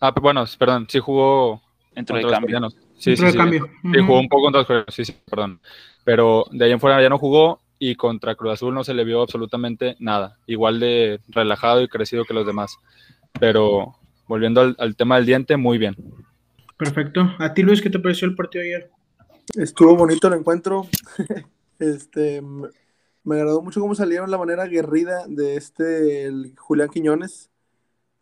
Ah, 0.01 0.13
bueno, 0.21 0.45
perdón, 0.59 0.87
sí 0.89 0.99
jugó 0.99 1.63
Entró 1.95 2.17
de 2.17 2.23
contra 2.23 2.41
los. 2.41 2.75
Sí, 2.99 3.11
Entró 3.11 3.17
sí, 3.17 3.25
de 3.27 3.33
sí. 3.33 3.39
cambio. 3.39 3.67
Sí, 3.83 4.01
jugó 4.01 4.21
un 4.21 4.29
poco 4.29 4.43
contra 4.45 4.61
los 4.61 4.67
coreanos, 4.67 4.95
sí, 4.95 5.05
sí, 5.05 5.17
perdón. 5.29 5.61
Pero 6.05 6.47
de 6.51 6.65
ahí 6.65 6.73
en 6.73 6.81
fuera 6.81 7.01
ya 7.03 7.09
no 7.09 7.19
jugó 7.19 7.61
y 7.79 7.95
contra 7.95 8.35
Cruz 8.35 8.55
Azul 8.55 8.75
no 8.75 8.83
se 8.85 8.95
le 8.95 9.05
vio 9.05 9.23
absolutamente 9.23 9.97
nada. 10.01 10.39
Igual 10.47 10.81
de 10.81 11.21
relajado 11.29 11.83
y 11.83 11.89
crecido 11.89 12.25
que 12.25 12.35
los 12.35 12.47
demás. 12.47 12.77
Pero 13.39 13.97
volviendo 14.27 14.61
al, 14.61 14.77
al 14.79 14.97
tema 14.97 15.17
del 15.17 15.27
diente, 15.27 15.57
muy 15.57 15.79
bien. 15.79 15.97
Perfecto. 16.77 17.35
¿A 17.39 17.55
ti, 17.55 17.63
Luis, 17.63 17.83
qué 17.83 17.91
te 17.91 17.99
pareció 17.99 18.27
el 18.27 18.35
partido 18.35 18.63
ayer? 18.65 18.91
Estuvo 19.55 19.97
bonito 19.97 20.29
el 20.29 20.35
encuentro. 20.35 20.87
este, 21.79 22.43
me 22.43 23.37
agradó 23.37 23.63
mucho 23.63 23.81
cómo 23.81 23.95
salieron 23.95 24.31
la 24.31 24.39
manera 24.39 24.65
aguerrida 24.65 25.25
de 25.27 25.57
este 25.57 26.31
Julián 26.57 26.91
Quiñones, 26.91 27.51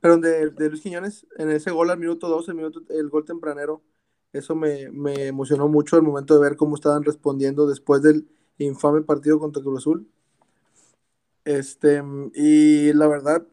perdón, 0.00 0.20
de, 0.20 0.50
de 0.50 0.68
Luis 0.68 0.82
Quiñones 0.82 1.26
en 1.36 1.50
ese 1.50 1.70
gol 1.70 1.90
al 1.90 1.98
minuto 1.98 2.28
12, 2.28 2.52
el, 2.52 2.56
minuto, 2.56 2.82
el 2.90 3.08
gol 3.08 3.24
tempranero. 3.24 3.82
Eso 4.32 4.54
me, 4.54 4.90
me 4.90 5.26
emocionó 5.26 5.68
mucho 5.68 5.96
el 5.96 6.02
momento 6.02 6.34
de 6.34 6.40
ver 6.40 6.56
cómo 6.56 6.76
estaban 6.76 7.02
respondiendo 7.04 7.66
después 7.66 8.02
del 8.02 8.28
infame 8.58 9.02
partido 9.02 9.38
contra 9.38 9.62
Cruz 9.62 9.78
Azul. 9.78 10.08
Este, 11.44 12.02
y 12.34 12.92
la 12.92 13.06
verdad 13.06 13.46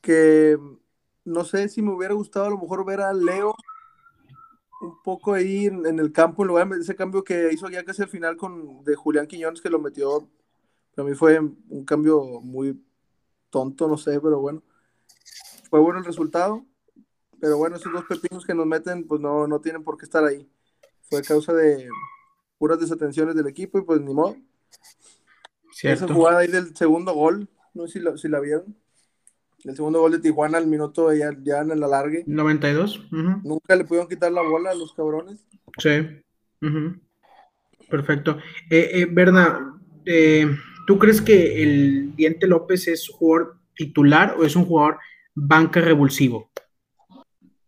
que 0.00 0.58
no 1.24 1.44
sé 1.44 1.68
si 1.68 1.82
me 1.82 1.92
hubiera 1.92 2.14
gustado 2.14 2.46
a 2.46 2.50
lo 2.50 2.58
mejor 2.58 2.84
ver 2.84 3.00
a 3.00 3.12
Leo 3.12 3.54
un 4.80 5.02
poco 5.02 5.34
ahí 5.34 5.66
en, 5.66 5.86
en 5.86 5.98
el 5.98 6.12
campo, 6.12 6.42
en 6.42 6.48
lugar 6.48 6.68
de 6.68 6.80
ese 6.80 6.96
cambio 6.96 7.22
que 7.24 7.52
hizo 7.52 7.68
ya 7.68 7.84
casi 7.84 8.02
al 8.02 8.08
final 8.08 8.36
con 8.36 8.82
de 8.84 8.96
Julián 8.96 9.26
Quiñones, 9.26 9.60
que 9.60 9.70
lo 9.70 9.78
metió, 9.78 10.28
para 10.94 11.08
mí 11.08 11.14
fue 11.14 11.38
un 11.40 11.84
cambio 11.84 12.22
muy 12.40 12.82
tonto, 13.50 13.88
no 13.88 13.96
sé, 13.98 14.20
pero 14.20 14.40
bueno. 14.40 14.62
Fue 15.68 15.80
bueno 15.80 16.00
el 16.00 16.04
resultado, 16.04 16.64
pero 17.40 17.56
bueno, 17.58 17.76
esos 17.76 17.92
dos 17.92 18.04
pepinos 18.04 18.44
que 18.44 18.54
nos 18.54 18.66
meten, 18.66 19.06
pues 19.06 19.20
no, 19.20 19.46
no 19.46 19.60
tienen 19.60 19.84
por 19.84 19.96
qué 19.96 20.04
estar 20.04 20.24
ahí. 20.24 20.50
Fue 21.02 21.22
causa 21.22 21.52
de 21.52 21.88
puras 22.58 22.80
desatenciones 22.80 23.34
del 23.34 23.46
equipo 23.46 23.78
y 23.78 23.82
pues 23.82 24.00
ni 24.00 24.12
modo. 24.14 24.36
Esa 25.82 26.06
Cierto. 26.06 26.14
jugada 26.14 26.40
ahí 26.40 26.48
del 26.48 26.76
segundo 26.76 27.14
gol, 27.14 27.48
no 27.74 27.86
sé 27.86 27.94
si 27.94 28.00
la, 28.00 28.16
si 28.16 28.28
la 28.28 28.40
vieron. 28.40 28.76
El 29.64 29.76
segundo 29.76 30.00
gol 30.00 30.12
de 30.12 30.18
Tijuana 30.18 30.58
al 30.58 30.66
minuto 30.66 31.12
ya, 31.12 31.30
ya 31.42 31.58
en 31.58 31.70
el 31.70 31.82
alargue. 31.82 32.24
92. 32.26 32.98
ujú. 33.12 33.40
Nunca 33.44 33.76
le 33.76 33.84
pudieron 33.84 34.08
quitar 34.08 34.32
la 34.32 34.42
bola 34.42 34.70
a 34.70 34.74
los 34.74 34.94
cabrones. 34.94 35.44
Sí. 35.78 36.22
Ujú. 36.62 36.96
Perfecto. 37.90 38.38
Eh, 38.70 38.90
eh, 38.92 39.06
Berna, 39.10 39.78
eh, 40.06 40.46
¿tú 40.86 40.98
crees 40.98 41.20
que 41.20 41.62
el 41.62 42.14
Diente 42.14 42.46
López 42.46 42.88
es 42.88 43.08
jugador 43.08 43.58
titular 43.74 44.36
o 44.38 44.44
es 44.44 44.56
un 44.56 44.64
jugador 44.64 44.98
banca 45.34 45.80
revulsivo? 45.80 46.50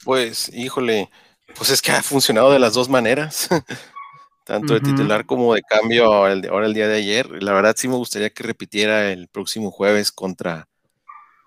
Pues, 0.05 0.51
híjole, 0.55 1.11
pues 1.57 1.71
es 1.71 1.83
que 1.83 1.93
ha 1.93 2.03
funcionado 2.03 2.53
de 2.53 2.59
las 2.59 2.75
dos 2.75 2.89
maneras, 2.89 3.49
tanto 4.45 4.75
de 4.75 4.81
titular 4.81 5.27
como 5.27 5.55
de 5.55 5.63
cambio 5.63 6.07
ahora 6.13 6.33
el, 6.33 6.49
ahora 6.49 6.67
el 6.67 6.75
día 6.75 6.89
de 6.89 6.97
ayer. 6.97 7.43
La 7.43 7.53
verdad 7.53 7.75
sí 7.77 7.89
me 7.89 7.97
gustaría 7.97 8.31
que 8.31 8.43
repitiera 8.43 9.13
el 9.13 9.29
próximo 9.29 9.71
jueves 9.71 10.13
contra, 10.13 10.69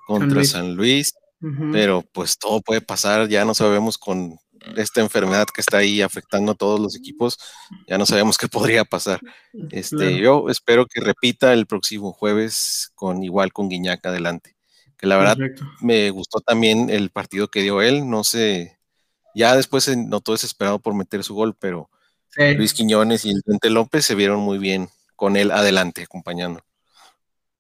contra 0.06 0.30
Luis. 0.36 0.50
San 0.52 0.76
Luis, 0.76 1.14
pero 1.72 2.04
pues 2.14 2.38
todo 2.40 2.62
puede 2.62 2.82
pasar, 2.82 3.28
ya 3.28 3.46
no 3.46 3.54
sabemos 3.54 3.98
con 3.98 4.38
esta 4.78 5.02
enfermedad 5.02 5.46
que 5.54 5.62
está 5.62 5.78
ahí 5.78 6.02
afectando 6.02 6.54
a 6.54 6.56
todos 6.56 6.80
los 6.80 6.96
equipos, 6.96 7.38
ya 7.88 7.98
no 8.00 8.06
sabemos 8.06 8.38
qué 8.38 8.48
podría 8.48 8.84
pasar. 8.86 9.20
Este, 9.72 9.96
Claro. 9.98 10.16
yo 10.18 10.50
espero 10.50 10.88
que 10.88 11.02
repita 11.02 11.54
el 11.54 11.68
próximo 11.68 12.12
jueves 12.14 12.92
con 12.96 13.24
igual 13.24 13.54
con 13.54 13.70
Guiñac 13.70 14.04
adelante. 14.06 14.56
Que 14.98 15.06
la 15.08 15.18
verdad 15.18 15.38
Perfecto. 15.38 15.66
me 15.82 16.10
gustó 16.10 16.40
también 16.40 16.90
el 16.90 17.10
partido 17.12 17.50
que 17.50 17.62
dio 17.62 17.82
él, 17.82 18.10
no 18.10 18.24
sé, 18.24 18.80
ya 19.36 19.56
después 19.56 19.84
se 19.84 19.98
notó 19.98 20.32
desesperado 20.32 20.80
por 20.80 20.96
meter 20.96 21.24
su 21.24 21.36
gol, 21.36 21.56
pero 21.60 21.90
Sí. 22.30 22.54
Luis 22.56 22.74
Quiñones 22.74 23.24
y 23.26 23.30
el 23.30 23.42
Dente 23.46 23.70
López 23.70 24.04
se 24.06 24.14
vieron 24.16 24.40
muy 24.42 24.58
bien 24.58 24.90
con 25.16 25.38
él 25.38 25.52
adelante, 25.52 26.04
acompañando. 26.04 26.62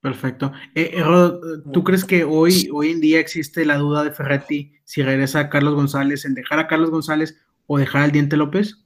Perfecto. 0.06 0.54
Eh, 0.76 0.92
eh, 0.94 1.04
Rodo, 1.04 1.64
¿tú 1.74 1.84
crees 1.84 2.06
que 2.06 2.26
hoy, 2.26 2.70
hoy 2.72 2.92
en 2.92 3.02
día 3.02 3.20
existe 3.20 3.66
la 3.66 3.78
duda 3.78 4.04
de 4.04 4.12
Ferretti 4.12 4.72
si 4.84 5.02
regresa 5.02 5.40
a 5.40 5.50
Carlos 5.50 5.74
González, 5.74 6.26
en 6.26 6.36
dejar 6.36 6.60
a 6.60 6.68
Carlos 6.68 6.92
González 6.92 7.44
o 7.66 7.80
dejar 7.80 8.04
al 8.04 8.12
Diente 8.12 8.38
López? 8.38 8.86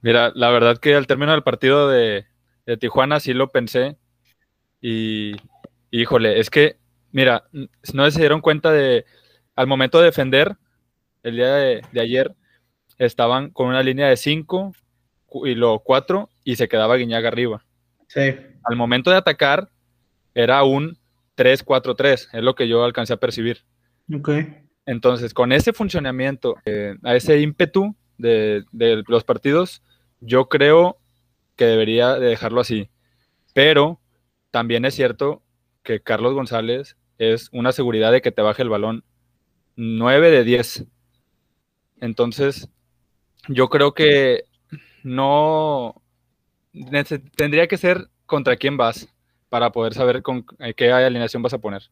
Mira, 0.00 0.32
la 0.34 0.48
verdad 0.48 0.78
que 0.78 0.94
al 0.94 1.06
término 1.06 1.32
del 1.32 1.42
partido 1.42 1.90
de, 1.90 2.24
de 2.64 2.78
Tijuana 2.78 3.20
sí 3.20 3.34
lo 3.34 3.52
pensé. 3.52 3.98
Y 4.80 5.36
híjole, 5.90 6.40
es 6.40 6.48
que, 6.48 6.78
mira, 7.12 7.44
no 7.92 8.10
se 8.10 8.20
dieron 8.20 8.40
cuenta 8.40 8.72
de, 8.72 9.04
al 9.56 9.66
momento 9.66 9.98
de 9.98 10.06
defender, 10.06 10.56
el 11.22 11.36
día 11.36 11.54
de, 11.54 11.82
de 11.92 12.00
ayer, 12.00 12.34
estaban 12.96 13.50
con 13.50 13.66
una 13.66 13.82
línea 13.82 14.08
de 14.08 14.16
5 14.16 14.72
y 15.44 15.54
luego 15.54 15.80
4 15.80 16.30
y 16.44 16.56
se 16.56 16.66
quedaba 16.66 16.96
Guiñaga 16.96 17.28
arriba. 17.28 17.62
Sí. 18.08 18.36
Al 18.66 18.76
momento 18.76 19.10
de 19.10 19.16
atacar, 19.16 19.70
era 20.34 20.62
un 20.64 20.98
3-4-3, 21.36 22.28
es 22.32 22.42
lo 22.42 22.54
que 22.54 22.68
yo 22.68 22.84
alcancé 22.84 23.12
a 23.12 23.18
percibir. 23.18 23.64
Entonces, 24.86 25.34
con 25.34 25.52
ese 25.52 25.72
funcionamiento, 25.72 26.56
eh, 26.64 26.96
a 27.02 27.16
ese 27.16 27.40
ímpetu 27.40 27.96
de, 28.18 28.64
de 28.72 29.02
los 29.06 29.24
partidos, 29.24 29.82
yo 30.20 30.48
creo 30.48 30.98
que 31.56 31.64
debería 31.64 32.14
de 32.14 32.26
dejarlo 32.26 32.60
así. 32.60 32.88
Pero 33.54 34.00
también 34.50 34.84
es 34.84 34.94
cierto 34.94 35.42
que 35.82 36.00
Carlos 36.00 36.34
González 36.34 36.96
es 37.18 37.48
una 37.52 37.72
seguridad 37.72 38.12
de 38.12 38.20
que 38.20 38.32
te 38.32 38.42
baje 38.42 38.62
el 38.62 38.68
balón 38.68 39.04
9 39.76 40.30
de 40.30 40.44
10. 40.44 40.86
Entonces, 42.00 42.68
yo 43.48 43.68
creo 43.68 43.94
que 43.94 44.44
no 45.02 46.02
tendría 47.36 47.68
que 47.68 47.78
ser 47.78 48.08
contra 48.26 48.56
quién 48.56 48.76
vas 48.76 49.08
para 49.48 49.70
poder 49.72 49.94
saber 49.94 50.22
con 50.22 50.44
eh, 50.58 50.74
qué 50.74 50.90
alineación 50.92 51.42
vas 51.42 51.54
a 51.54 51.58
poner. 51.58 51.82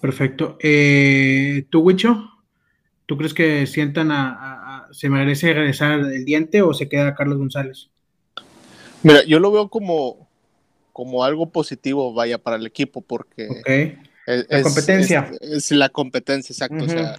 Perfecto. 0.00 0.58
Eh, 0.62 1.66
¿tú, 1.70 1.80
Wicho? 1.80 2.30
¿Tú 3.06 3.16
crees 3.16 3.34
que 3.34 3.66
sientan 3.66 4.10
a, 4.10 4.32
a- 4.32 4.76
a- 4.88 4.88
se 4.92 5.08
merece 5.08 5.52
regresar 5.54 6.00
el 6.00 6.24
Diente 6.24 6.62
o 6.62 6.74
se 6.74 6.88
queda 6.88 7.14
Carlos 7.14 7.38
González? 7.38 7.88
Mira, 9.02 9.24
yo 9.24 9.38
lo 9.40 9.50
veo 9.52 9.68
como, 9.68 10.28
como 10.92 11.24
algo 11.24 11.50
positivo, 11.50 12.12
vaya, 12.12 12.38
para 12.38 12.56
el 12.56 12.66
equipo, 12.66 13.00
porque 13.00 13.48
Ok. 13.48 13.68
es, 14.26 14.46
La 14.50 14.62
competencia. 14.62 15.30
Es, 15.40 15.52
es 15.52 15.70
la 15.72 15.88
competencia, 15.88 16.52
exacto. 16.52 16.84
O 16.84 16.88
sea, 16.88 17.16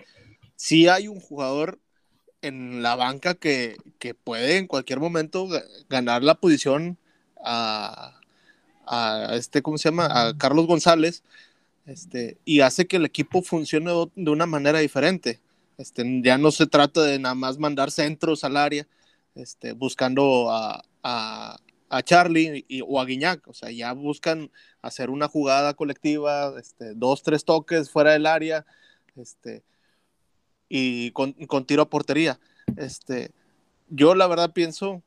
sí 0.55 0.87
hay 0.87 1.07
un 1.07 1.19
jugador 1.19 1.79
en 2.41 2.83
la 2.83 2.95
banca 2.95 3.35
que, 3.35 3.77
que 3.99 4.13
puede 4.13 4.57
en 4.57 4.67
cualquier 4.67 4.99
momento 4.99 5.47
ga- 5.47 5.65
ganar 5.89 6.23
la 6.23 6.35
posición 6.35 6.97
a, 7.43 8.19
a 8.85 9.29
este, 9.35 9.61
¿cómo 9.61 9.77
se 9.77 9.89
llama? 9.89 10.07
A 10.09 10.37
Carlos 10.37 10.67
González, 10.67 11.23
este, 11.85 12.37
y 12.45 12.61
hace 12.61 12.87
que 12.87 12.97
el 12.97 13.05
equipo 13.05 13.41
funcione 13.41 13.91
de 14.15 14.31
una 14.31 14.45
manera 14.45 14.79
diferente. 14.79 15.39
Este, 15.77 16.03
ya 16.23 16.37
no 16.37 16.51
se 16.51 16.65
trata 16.67 17.03
de 17.03 17.19
nada 17.19 17.35
más 17.35 17.59
mandar 17.59 17.91
centros 17.91 18.43
al 18.43 18.57
área, 18.57 18.87
este, 19.35 19.73
buscando 19.73 20.49
a, 20.49 20.83
a, 21.03 21.59
a 21.89 22.01
Charlie 22.01 22.65
y- 22.67 22.81
o 22.81 22.99
a 22.99 23.05
Guiñac. 23.05 23.47
O 23.47 23.53
sea, 23.53 23.69
ya 23.69 23.93
buscan 23.93 24.51
hacer 24.81 25.09
una 25.09 25.27
jugada 25.27 25.75
colectiva, 25.75 26.53
este, 26.59 26.93
dos, 26.95 27.21
tres 27.21 27.45
toques 27.45 27.89
fuera 27.91 28.13
del 28.13 28.25
área, 28.25 28.65
este, 29.15 29.63
y 30.67 31.11
con, 31.11 31.33
con 31.33 31.65
tiro 31.65 31.83
a 31.83 31.89
portería. 31.89 32.39
Este, 32.75 33.31
yo 33.89 34.15
la 34.15 34.27
verdad 34.27 34.51
pienso, 34.51 35.03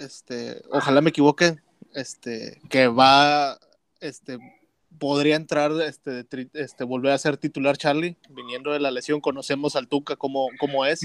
este, 0.00 0.62
ojalá 0.70 1.00
me 1.00 1.10
equivoque, 1.10 1.56
este, 1.94 2.60
que 2.68 2.88
va, 2.88 3.58
este, 4.00 4.38
podría 4.98 5.36
entrar, 5.36 5.72
este, 5.82 6.26
este, 6.54 6.84
volver 6.84 7.12
a 7.12 7.18
ser 7.18 7.36
titular 7.36 7.76
Charlie, 7.76 8.16
viniendo 8.30 8.72
de 8.72 8.80
la 8.80 8.90
lesión, 8.90 9.20
conocemos 9.20 9.76
al 9.76 9.88
Tuca 9.88 10.16
como, 10.16 10.48
como 10.58 10.84
es, 10.84 11.00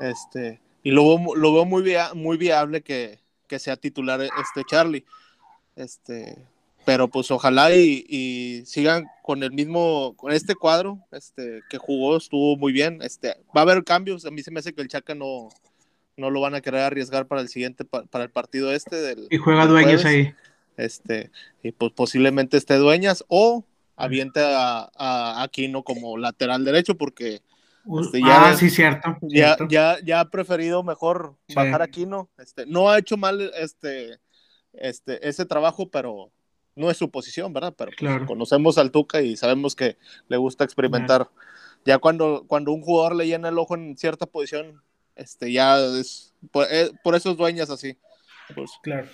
este, 0.00 0.60
y 0.82 0.90
lo 0.90 1.18
lo 1.34 1.52
veo 1.52 1.64
muy, 1.64 1.82
via- 1.82 2.12
muy 2.14 2.36
viable 2.36 2.82
que, 2.82 3.18
que 3.46 3.58
sea 3.58 3.76
titular 3.76 4.20
este 4.20 4.62
Charlie, 4.68 5.04
este, 5.76 6.36
pero 6.84 7.08
pues 7.08 7.30
ojalá 7.30 7.74
y, 7.74 8.04
y 8.08 8.62
sigan 8.66 9.06
con 9.22 9.42
el 9.42 9.52
mismo, 9.52 10.14
con 10.16 10.32
este 10.32 10.54
cuadro, 10.54 10.98
este, 11.12 11.60
que 11.68 11.78
jugó, 11.78 12.16
estuvo 12.16 12.56
muy 12.56 12.72
bien, 12.72 13.00
este, 13.02 13.36
va 13.56 13.60
a 13.60 13.62
haber 13.62 13.84
cambios, 13.84 14.24
a 14.24 14.30
mí 14.30 14.42
se 14.42 14.50
me 14.50 14.60
hace 14.60 14.72
que 14.72 14.82
el 14.82 14.88
Chaca 14.88 15.14
no, 15.14 15.48
no 16.18 16.30
lo 16.30 16.40
van 16.40 16.54
a 16.54 16.60
querer 16.60 16.80
arriesgar 16.82 17.26
para 17.26 17.40
el 17.40 17.48
siguiente, 17.48 17.84
pa- 17.84 18.04
para 18.04 18.24
el 18.24 18.30
partido 18.30 18.72
este 18.72 18.96
del, 18.96 19.26
Y 19.30 19.38
juega 19.38 19.66
dueños 19.66 20.02
jueves 20.02 20.04
ahí. 20.28 20.34
este, 20.76 21.30
y 21.62 21.72
pues 21.72 21.92
posiblemente 21.92 22.56
esté 22.56 22.76
Dueñas 22.76 23.24
o 23.28 23.64
aviente 23.96 24.40
a, 24.44 24.90
a 24.96 25.42
Aquino 25.42 25.82
como 25.82 26.16
lateral 26.18 26.64
derecho 26.64 26.96
porque 26.96 27.40
Este, 28.00 28.20
ya- 28.20 28.50
ah, 28.50 28.54
sí, 28.54 28.68
cierto. 28.70 29.16
ya, 29.22 29.54
cierto. 29.56 29.66
ya, 29.70 29.96
ya 30.04 30.20
ha 30.20 30.28
preferido 30.30 30.82
mejor 30.82 31.36
Sí. 31.48 31.54
bajar 31.54 31.80
a 31.80 31.84
Aquino. 31.84 32.28
Este, 32.38 32.66
no 32.66 32.90
ha 32.90 32.98
hecho 32.98 33.16
mal 33.16 33.50
este, 33.56 34.18
este, 34.74 35.26
ese 35.26 35.46
trabajo, 35.46 35.88
pero 35.90 36.30
no 36.76 36.90
es 36.90 36.96
su 36.96 37.10
posición, 37.10 37.52
¿verdad? 37.52 37.74
Pero 37.76 37.88
pues, 37.90 37.96
Claro. 37.98 38.26
conocemos 38.26 38.76
al 38.78 38.90
Tuca 38.92 39.20
y 39.22 39.36
sabemos 39.36 39.74
que 39.74 39.96
le 40.28 40.36
gusta 40.36 40.64
experimentar. 40.64 41.28
Ya 41.84 41.98
cuando, 41.98 42.44
cuando 42.46 42.72
un 42.72 42.82
jugador 42.82 43.16
le 43.16 43.26
llena 43.26 43.48
el 43.48 43.58
ojo 43.58 43.74
en 43.74 43.96
cierta 43.96 44.26
posición, 44.26 44.82
este, 45.18 45.52
ya 45.52 45.78
es 45.78 46.34
por, 46.50 46.66
eh, 46.70 46.90
por 47.02 47.14
eso 47.14 47.30
es 47.32 47.36
Dueñas 47.36 47.70
así. 47.70 47.96
Pues, 48.54 48.70
Claro. 48.82 49.08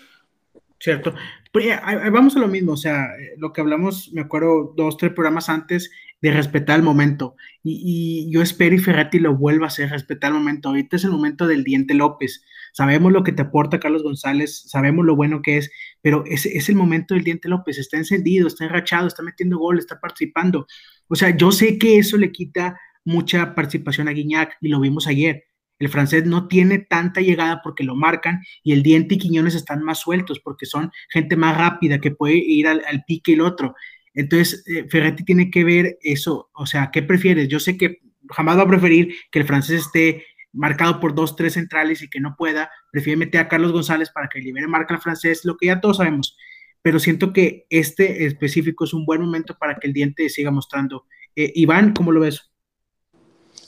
Cierto. 0.80 1.14
Pues, 1.50 1.66
ahí- 1.82 1.96
ahí 2.02 2.10
vamos 2.10 2.36
a 2.36 2.40
lo 2.40 2.48
mismo, 2.48 2.72
o 2.72 2.76
sea, 2.76 3.04
eh, 3.18 3.34
lo 3.38 3.52
que 3.52 3.62
hablamos, 3.62 4.12
me 4.12 4.20
acuerdo, 4.20 4.74
dos, 4.76 4.98
tres 4.98 5.12
programas 5.12 5.48
antes 5.48 5.90
de 6.20 6.30
respetar 6.30 6.76
el 6.76 6.82
momento. 6.82 7.36
Y, 7.62 8.26
y 8.28 8.30
yo 8.32 8.42
espero 8.42 8.74
y 8.74 8.78
Ferretti 8.78 9.18
lo 9.18 9.34
vuelva 9.34 9.64
a 9.66 9.68
hacer, 9.68 9.88
respetar 9.90 10.32
el 10.32 10.38
momento. 10.38 10.68
Ahorita 10.68 10.96
es 10.96 11.04
el 11.04 11.10
momento 11.12 11.46
del 11.46 11.64
Diente 11.64 11.94
López. 11.94 12.42
Sabemos 12.72 13.12
lo 13.12 13.22
que 13.22 13.32
te 13.32 13.42
aporta 13.42 13.80
Carlos 13.80 14.02
González, 14.02 14.64
sabemos 14.66 15.06
lo 15.06 15.16
bueno 15.16 15.40
que 15.42 15.58
es, 15.58 15.70
pero 16.02 16.24
es, 16.26 16.44
es 16.44 16.68
el 16.68 16.74
momento 16.74 17.14
del 17.14 17.24
Diente 17.24 17.48
López. 17.48 17.78
Está 17.78 17.96
encendido, 17.96 18.46
está 18.48 18.64
enrachado, 18.64 19.06
está 19.06 19.22
metiendo 19.22 19.58
gol, 19.58 19.78
está 19.78 20.00
participando. 20.00 20.66
O 21.08 21.14
sea, 21.14 21.34
yo 21.34 21.50
sé 21.52 21.78
que 21.78 21.98
eso 21.98 22.18
le 22.18 22.30
quita 22.32 22.78
mucha 23.04 23.54
participación 23.54 24.08
a 24.08 24.12
Guiñac 24.12 24.56
y 24.60 24.68
lo 24.68 24.80
vimos 24.80 25.06
ayer. 25.06 25.44
El 25.84 25.90
francés 25.90 26.24
no 26.24 26.48
tiene 26.48 26.78
tanta 26.78 27.20
llegada 27.20 27.60
porque 27.62 27.84
lo 27.84 27.94
marcan 27.94 28.40
y 28.62 28.72
el 28.72 28.82
diente 28.82 29.16
y 29.16 29.18
Quiñones 29.18 29.54
están 29.54 29.82
más 29.82 29.98
sueltos 29.98 30.40
porque 30.40 30.64
son 30.64 30.90
gente 31.10 31.36
más 31.36 31.58
rápida 31.58 32.00
que 32.00 32.10
puede 32.10 32.36
ir 32.36 32.66
al, 32.66 33.04
pique 33.06 33.34
el 33.34 33.42
otro. 33.42 33.74
Entonces, 34.14 34.64
eh, 34.66 34.86
Ferretti 34.88 35.26
tiene 35.26 35.50
que 35.50 35.62
ver 35.62 35.98
eso. 36.00 36.48
O 36.54 36.64
sea, 36.64 36.90
¿qué 36.90 37.02
prefieres? 37.02 37.48
Yo 37.48 37.60
sé 37.60 37.76
que 37.76 38.00
jamás 38.30 38.56
va 38.56 38.62
a 38.62 38.66
preferir 38.66 39.14
que 39.30 39.40
el 39.40 39.44
francés 39.44 39.82
esté 39.82 40.24
marcado 40.54 41.00
por 41.00 41.14
dos, 41.14 41.36
tres 41.36 41.52
centrales 41.52 42.00
y 42.00 42.08
que 42.08 42.18
no 42.18 42.34
pueda. 42.34 42.70
Prefiere 42.90 43.18
meter 43.18 43.42
a 43.42 43.48
Carlos 43.48 43.72
González 43.72 44.08
para 44.08 44.28
que 44.28 44.38
libere 44.38 44.66
marca 44.66 44.94
al 44.94 45.02
francés, 45.02 45.44
lo 45.44 45.58
que 45.58 45.66
ya 45.66 45.82
todos 45.82 45.98
sabemos. 45.98 46.34
Pero 46.80 46.98
siento 46.98 47.34
que 47.34 47.66
este 47.68 48.24
específico 48.24 48.84
es 48.84 48.94
un 48.94 49.04
buen 49.04 49.20
momento 49.20 49.58
para 49.58 49.74
que 49.74 49.86
el 49.86 49.92
diente 49.92 50.30
siga 50.30 50.50
mostrando. 50.50 51.04
Eh, 51.36 51.52
Iván, 51.54 51.92
¿cómo 51.92 52.10
lo 52.10 52.20
ves? 52.20 52.53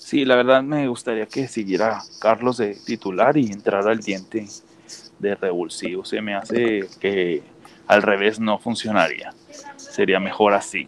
Sí, 0.07 0.25
la 0.25 0.37
verdad 0.37 0.63
me 0.63 0.87
gustaría 0.87 1.27
que 1.27 1.49
siguiera 1.49 2.01
Carlos 2.21 2.59
de 2.59 2.77
titular 2.87 3.37
y 3.37 3.51
entrara 3.51 3.91
el 3.91 3.99
diente 3.99 4.47
de 5.19 5.35
revulsivo. 5.35 6.05
Se 6.05 6.23
me 6.23 6.33
hace 6.37 6.87
que 7.01 7.43
al 7.89 8.03
revés 8.03 8.39
no 8.39 8.57
funcionaría. 8.61 9.35
Sería 9.75 10.21
mejor 10.21 10.55
así. 10.55 10.87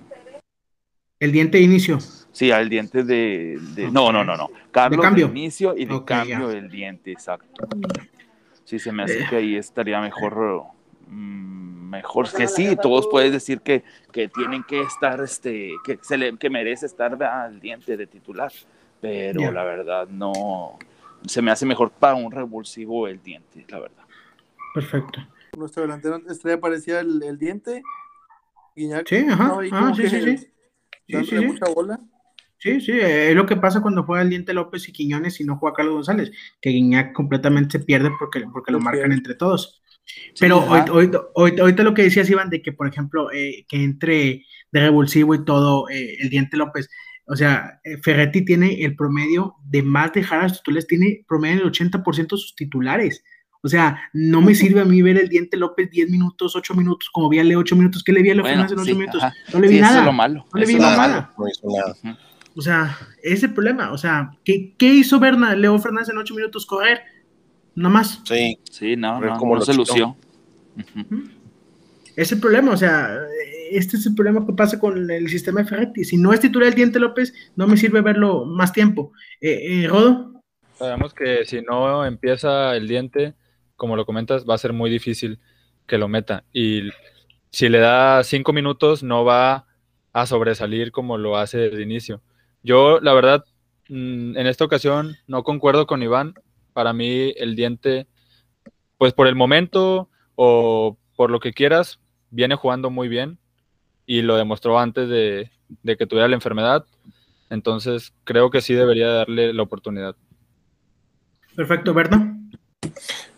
El 1.19 1.33
diente 1.33 1.59
de 1.59 1.65
inicio. 1.65 1.99
Sí, 2.31 2.53
al 2.53 2.69
diente 2.69 3.03
de... 3.03 3.59
de- 3.75 3.91
No, 3.91 4.13
no, 4.13 4.23
no, 4.23 4.37
no. 4.37 4.51
Carlos 4.71 4.99
de, 5.01 5.03
cambio. 5.03 5.27
inicio 5.27 5.75
y 5.77 5.87
de 5.87 6.05
cambio 6.05 6.47
ya. 6.53 6.55
del 6.55 6.71
diente, 6.71 7.11
exacto. 7.11 7.67
Sí, 8.63 8.79
se 8.79 8.93
me 8.93 9.03
hace 9.03 9.19
Eh. 9.23 9.27
que 9.29 9.35
ahí 9.35 9.57
estaría 9.57 10.01
mejor... 10.01 10.63
mm, 11.09 11.89
Mejor 11.89 12.31
que 12.31 12.47
sí, 12.47 12.77
todos 12.81 13.09
puedes 13.11 13.33
decir 13.33 13.63
que, 13.63 13.83
que 14.13 14.29
tienen 14.29 14.63
que 14.63 14.81
estar, 14.83 15.21
este, 15.23 15.73
que, 15.83 15.99
se 16.03 16.19
le, 16.19 16.37
que 16.37 16.51
merece 16.51 16.87
estar 16.87 17.21
al 17.21 17.59
diente 17.61 17.97
de 17.97 18.07
titular, 18.07 18.53
pero 19.01 19.41
Ya. 19.41 19.51
la 19.53 19.65
verdad 19.65 20.09
no, 20.09 20.79
se 21.27 21.43
me 21.43 21.51
hace 21.51 21.67
mejor 21.67 21.91
para 21.91 22.15
un 22.15 22.31
revulsivo 22.33 23.09
el 23.09 23.23
diente, 23.23 23.65
la 23.69 23.81
verdad. 23.81 24.05
Perfecto. 24.75 25.21
Nuestro 25.57 25.83
delantero 25.83 26.21
estrella 26.29 26.61
parecía 26.61 27.01
el, 27.01 27.23
el 27.23 27.39
diente. 27.39 27.83
Guiñac. 28.77 29.09
Sí, 29.09 29.27
ajá. 29.29 29.49
¿no? 29.49 29.61
Ah, 29.73 29.93
sí, 29.97 30.09
sí, 30.09 30.21
sí. 30.21 30.37
Sí, 30.37 31.25
sí, 31.25 31.25
sí. 31.25 31.47
mucha 31.47 31.67
bola. 31.75 31.99
Sí, 32.59 32.81
sí, 32.81 32.93
es 33.01 33.35
lo 33.37 33.47
que 33.47 33.55
pasa 33.57 33.81
cuando 33.81 34.03
juega 34.03 34.23
el 34.23 34.31
Diente 34.31 34.53
López 34.53 34.89
y 34.89 34.93
Quiñones 34.93 35.41
y 35.41 35.45
no 35.45 35.57
juega 35.59 35.77
Carlos 35.77 35.95
González, 35.95 36.33
que 36.61 36.71
Guiñac 36.71 37.13
completamente 37.13 37.79
se 37.79 37.85
pierde 37.85 38.11
porque, 38.19 38.45
porque 38.53 38.73
lo 38.73 38.79
Lo 38.79 38.85
marcan 38.85 39.13
entre 39.13 39.35
todos. 39.37 39.81
Pero 40.41 40.57
ahorita, 40.63 40.91
ahorita- 40.93 41.21
ahorita- 41.37 41.63
ahorita 41.63 41.83
lo 41.85 41.95
que 41.95 42.03
decías, 42.03 42.29
Iván, 42.31 42.51
de 42.51 42.61
que, 42.61 42.73
por 42.73 42.89
ejemplo, 42.89 43.31
eh, 43.33 43.65
que 43.69 43.85
entre 43.85 44.45
de 44.73 44.81
revulsivo 44.81 45.35
y 45.37 45.45
todo 45.45 45.89
eh, 45.89 46.17
el 46.21 46.31
Diente 46.31 46.57
López, 46.57 46.89
o 47.29 47.37
sea, 47.37 47.81
eh, 47.85 47.99
Ferretti 48.03 48.45
tiene 48.45 48.83
el 48.85 48.97
promedio 48.97 49.55
de 49.65 49.83
más 49.83 50.13
dejar 50.13 50.41
a 50.45 50.49
sus 50.49 50.59
titulares, 50.59 50.87
tiene 50.87 51.25
promedio 51.29 51.57
del 51.59 51.73
80% 51.73 52.37
de 52.37 52.43
sus 52.43 52.55
titulares. 52.57 53.23
O 53.61 53.69
sea, 53.69 54.01
no 54.13 54.41
me 54.41 54.55
sirve 54.55 54.81
a 54.81 54.85
mí 54.85 55.03
ver 55.03 55.19
el 55.19 55.29
Diente 55.29 55.57
López 55.57 55.91
10 55.91 56.11
minutos, 56.11 56.55
8 56.55 56.75
minutos, 56.75 57.11
como 57.13 57.29
vi 57.29 57.41
a 57.41 57.45
Leo 57.45 57.59
8 57.59 57.75
minutos. 57.77 58.05
¿Qué 58.05 58.13
le 58.13 58.23
vi 58.23 58.31
a 58.31 58.35
Leo 58.35 58.43
Bueno, 58.45 58.67
Fernández 58.69 58.73
en 58.73 58.79
8 58.79 58.87
sí, 58.87 58.95
minutos? 58.99 59.23
ajá. 59.23 59.35
No 59.53 59.61
le 59.61 59.69
vi 59.69 59.75
Sí, 59.75 59.81
eso 59.81 59.89
nada. 59.89 59.99
es 60.01 60.07
lo 60.07 60.13
malo. 60.13 60.47
No 60.55 60.59
le 60.61 60.65
eso 60.65 60.73
vi 60.75 60.79
nada. 60.81 60.97
malo. 60.97 61.29
No 61.37 61.49
hizo 61.49 61.67
nada. 62.03 62.19
O 62.55 62.63
sea, 62.63 62.97
ese 63.23 63.35
es 63.35 63.43
el 63.43 63.55
problema. 63.55 63.91
O 63.93 63.99
sea, 63.99 64.31
¿qué, 64.45 64.75
qué 64.79 64.87
hizo 64.95 65.19
Berna, 65.21 65.55
Leo 65.57 65.79
Fernández 65.81 66.09
en 66.11 66.19
ocho 66.19 66.35
minutos? 66.35 66.65
Correr. 66.67 67.01
Nada 67.75 67.93
más. 67.93 68.21
Sí, 68.25 68.59
Sí, 68.71 68.97
no, 68.97 69.21
no, 69.21 69.37
cómo 69.39 69.55
no 69.55 69.61
lo 69.61 69.65
se 69.67 69.75
lució. 69.75 70.17
Ujú. 70.77 71.25
Ese 72.11 72.23
es 72.23 72.33
el 72.33 72.41
problema. 72.41 72.71
O 72.73 72.77
sea, 72.77 73.11
este 73.71 73.97
es 73.97 74.07
el 74.07 74.15
problema 74.15 74.47
que 74.47 74.53
pasa 74.53 74.79
con 74.79 75.11
el 75.11 75.29
sistema 75.29 75.63
de 75.63 75.69
Ferretti. 75.69 76.05
Si 76.05 76.17
no 76.17 76.33
es 76.33 76.41
titular 76.41 76.69
el 76.69 76.75
Diente 76.75 76.99
López, 76.99 77.33
no 77.57 77.67
me 77.67 77.77
sirve 77.77 78.01
verlo 78.01 78.45
más 78.45 78.73
tiempo. 78.73 79.13
Eh, 79.41 79.83
eh, 79.83 79.89
Rodo, 79.89 80.39
Sabemos 80.79 81.13
que 81.13 81.45
si 81.45 81.61
no 81.61 82.05
empieza 82.05 82.77
el 82.77 82.87
diente, 82.87 83.35
como 83.75 83.97
lo 83.97 84.07
comentas, 84.07 84.49
va 84.49 84.55
a 84.55 84.59
ser 84.59 84.73
muy 84.73 84.89
difícil 84.89 85.41
que 85.89 85.99
lo 85.99 86.07
meta. 86.07 86.45
Y 86.53 86.91
si 87.51 87.69
le 87.69 87.79
da 87.79 88.23
cinco 88.23 88.53
minutos, 88.53 89.03
no 89.03 89.25
va 89.25 89.67
a 90.13 90.27
sobresalir 90.27 90.93
como 90.93 91.19
lo 91.19 91.37
hace 91.37 91.59
desde 91.59 91.83
inicio. 91.83 92.23
Yo, 92.63 93.01
la 93.01 93.13
verdad, 93.13 93.45
mm, 93.89 94.37
en 94.37 94.47
esta 94.47 94.65
ocasión 94.65 95.17
no 95.27 95.43
concuerdo 95.43 95.89
con 95.89 96.01
Iván. 96.01 96.35
Para 96.75 96.93
mí, 96.93 97.35
el 97.37 97.57
diente, 97.57 98.07
pues 98.99 99.13
por 99.13 99.27
el 99.27 99.35
momento 99.35 100.09
o 100.37 100.97
por 101.17 101.33
lo 101.33 101.41
que 101.41 101.53
quieras, 101.53 101.99
viene 102.31 102.55
jugando 102.55 102.89
muy 102.89 103.09
bien 103.09 103.41
y 104.09 104.23
lo 104.23 104.37
demostró 104.37 104.79
antes 104.81 105.09
de, 105.11 105.53
de 105.83 105.97
que 105.99 106.07
tuviera 106.07 106.27
la 106.29 106.35
enfermedad. 106.35 106.87
Entonces, 107.51 108.15
creo 108.25 108.51
que 108.51 108.63
sí 108.63 108.73
debería 108.73 109.09
darle 109.09 109.53
la 109.53 109.63
oportunidad. 109.63 110.17
perfecto, 111.55 111.93
Berna. 111.95 112.35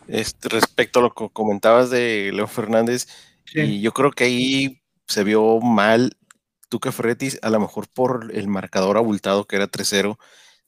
este, 0.07 0.49
respecto 0.49 1.01
a 1.01 1.03
lo 1.03 1.11
que 1.15 1.29
comentabas 1.33 1.91
de 1.91 2.31
Leo 2.33 2.47
Fernández, 2.47 3.07
Sí. 3.47 3.61
y 3.61 3.81
yo 3.81 3.93
creo 3.93 4.13
que 4.13 4.25
ahí 4.25 4.81
se 5.09 5.25
vio 5.25 5.61
mal 5.61 6.17
Tuca 6.69 6.93
Ferretti, 6.93 7.31
a 7.43 7.51
lo 7.51 7.59
mejor 7.59 7.89
por 7.89 8.31
el 8.33 8.47
marcador 8.47 8.97
abultado 8.97 9.45
que 9.47 9.57
era 9.57 9.67
3-0, 9.67 10.19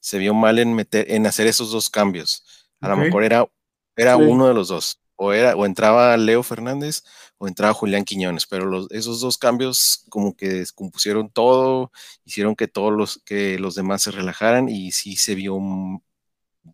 se 0.00 0.18
vio 0.18 0.34
mal 0.34 0.58
en 0.58 0.74
meter, 0.74 1.08
en 1.12 1.26
hacer 1.26 1.46
esos 1.46 1.70
dos 1.70 1.90
cambios. 1.90 2.44
A 2.80 2.86
Ok. 2.88 2.90
lo 2.90 2.96
mejor 3.04 3.22
era, 3.24 3.46
era 3.94 4.16
Sí. 4.16 4.22
uno 4.22 4.48
de 4.48 4.54
los 4.54 4.66
dos. 4.68 4.98
O, 5.14 5.32
era, 5.32 5.54
o 5.54 5.64
entraba 5.64 6.16
Leo 6.16 6.42
Fernández 6.42 7.04
o 7.42 7.48
entraba 7.48 7.74
Julián 7.74 8.04
Quiñones, 8.04 8.46
pero 8.46 8.66
los, 8.66 8.88
esos 8.92 9.20
dos 9.20 9.36
cambios 9.36 10.04
como 10.10 10.36
que 10.36 10.48
descompusieron 10.48 11.28
todo, 11.28 11.90
hicieron 12.24 12.54
que 12.54 12.68
todos 12.68 12.92
los, 12.92 13.20
que 13.24 13.58
los 13.58 13.74
demás 13.74 14.02
se 14.02 14.12
relajaran 14.12 14.68
y 14.68 14.92
sí 14.92 15.16
se 15.16 15.34
vio 15.34 15.56
un 15.56 16.04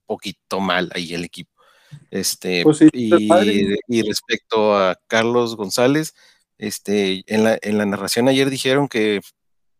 poquito 0.05 0.61
mal 0.61 0.91
ahí 0.95 1.15
el 1.15 1.25
equipo. 1.25 1.51
Este, 2.11 2.65
Pues 2.65 2.77
sí, 2.77 2.91
y, 2.93 4.03
respecto 4.03 4.77
a 4.77 5.01
Carlos 5.07 5.57
González, 5.57 6.15
este, 6.59 7.25
en 7.29 7.45
la, 7.45 7.59
en 7.63 7.79
la 7.79 7.87
narración 7.87 8.29
ayer 8.29 8.51
dijeron 8.51 8.89
que 8.89 9.23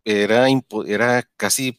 era, 0.07 0.47
era 0.87 1.29
casi, 1.37 1.77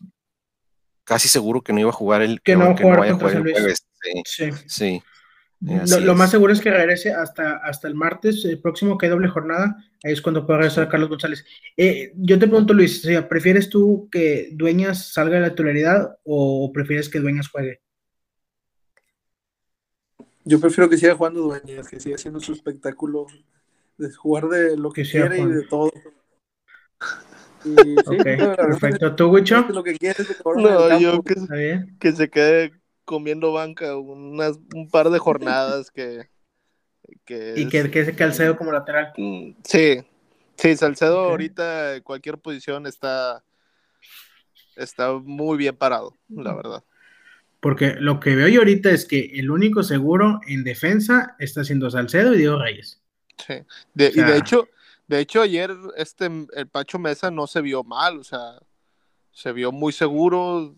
casi 1.04 1.30
seguro 1.30 1.64
que 1.64 1.74
no 1.74 1.80
iba 1.80 1.90
a 1.90 1.94
jugar 1.94 2.22
el 2.22 2.44
Que 2.44 2.56
no 2.56 2.76
vaya 2.76 3.14
a 3.14 3.16
jugar 3.16 3.38
el 3.38 3.54
jueves. 3.54 3.88
Sí, 4.24 4.52
Sí. 4.52 4.52
sí. 4.68 5.04
Lo, 5.62 5.76
Así 5.76 6.00
lo 6.00 6.16
más 6.16 6.32
seguro 6.32 6.54
es 6.54 6.62
que 6.62 6.72
regrese 6.72 7.12
hasta, 7.12 7.58
hasta 7.58 7.88
el 7.90 7.96
martes 7.96 8.46
el 8.46 8.62
próximo, 8.62 8.98
que 8.98 9.08
hay 9.08 9.10
doble 9.10 9.28
jornada. 9.28 9.76
Ahí 10.04 10.14
es 10.14 10.22
cuando 10.22 10.46
puede 10.46 10.60
regresar 10.60 10.88
Carlos 10.88 11.10
González. 11.10 11.46
Eh, 11.76 12.14
yo 12.16 12.40
te 12.40 12.48
pregunto, 12.48 12.74
Luis, 12.74 13.06
¿prefieres 13.28 13.70
tú 13.70 14.08
que 14.10 14.50
Dueñas 14.54 15.12
salga 15.12 15.36
de 15.36 15.42
la 15.42 15.50
titularidad 15.50 16.18
o 16.24 16.72
prefieres 16.74 17.10
que 17.10 17.20
Dueñas 17.20 17.50
juegue? 17.50 17.82
Yo 20.46 20.62
prefiero 20.62 20.90
que 20.90 20.98
siga 20.98 21.16
jugando 21.16 21.42
Dueñas, 21.42 21.90
que 21.90 22.00
siga 22.00 22.16
haciendo 22.16 22.40
su 22.40 22.54
espectáculo 22.54 23.28
de 23.98 24.12
jugar 24.14 24.48
de 24.48 24.78
lo 24.78 24.92
que 24.92 25.04
Que 25.04 25.10
quiere 25.10 25.40
y 25.40 25.46
de 25.46 25.64
todo. 25.64 25.92
Y 27.66 27.76
sí, 27.76 28.18
perfecto. 28.24 29.16
¿Tú, 29.18 29.28
Wicho? 29.32 29.66
lo 29.68 29.84
que 29.84 29.98
quieres 29.98 30.34
No, 30.56 30.98
yo 30.98 31.22
que, 31.22 31.36
que 32.00 32.12
se 32.14 32.30
quede 32.30 32.72
comiendo 33.10 33.52
banca 33.52 33.98
unas, 33.98 34.60
un 34.76 34.88
par 34.88 35.10
de 35.10 35.18
jornadas 35.18 35.90
que... 35.90 36.30
que 37.26 37.56
Y 37.58 37.68
que, 37.68 37.80
es- 37.80 37.90
que 37.90 38.00
ese 38.02 38.16
calceo 38.16 38.56
como 38.56 38.72
lateral. 38.72 39.12
Mm, 39.18 39.54
Sí, 39.64 39.98
sí, 40.56 40.76
Salcedo 40.78 41.20
ahorita 41.22 41.96
en 41.96 42.04
cualquier 42.04 42.38
posición 42.38 42.86
está, 42.86 43.44
está 44.76 45.14
muy 45.14 45.58
bien 45.58 45.76
parado, 45.76 46.16
la 46.28 46.54
verdad. 46.54 46.84
Porque 47.60 47.96
lo 48.00 48.20
que 48.20 48.36
veo 48.36 48.48
yo 48.48 48.60
ahorita 48.62 48.92
es 48.92 49.06
que 49.06 49.20
el 49.40 49.50
único 49.50 49.82
seguro 49.82 50.40
en 50.48 50.64
defensa 50.64 51.36
está 51.40 51.64
siendo 51.64 51.90
Salcedo 51.90 52.36
y 52.36 52.38
Diego 52.38 52.60
Reyes. 52.60 53.02
Sí. 53.46 53.56
De- 53.96 54.10
O 54.10 54.12
sea- 54.12 54.28
y 54.28 54.32
de 54.32 54.38
hecho, 54.38 54.68
de 55.08 55.20
hecho 55.20 55.42
ayer 55.42 55.72
este 55.98 56.30
el 56.54 56.68
Pacho 56.68 57.00
Mesa 57.00 57.32
no 57.32 57.48
se 57.48 57.62
vio 57.62 57.84
mal, 57.84 58.20
o 58.20 58.24
sea, 58.24 58.60
se 59.32 59.52
vio 59.52 59.72
muy 59.72 59.94
seguro, 59.94 60.76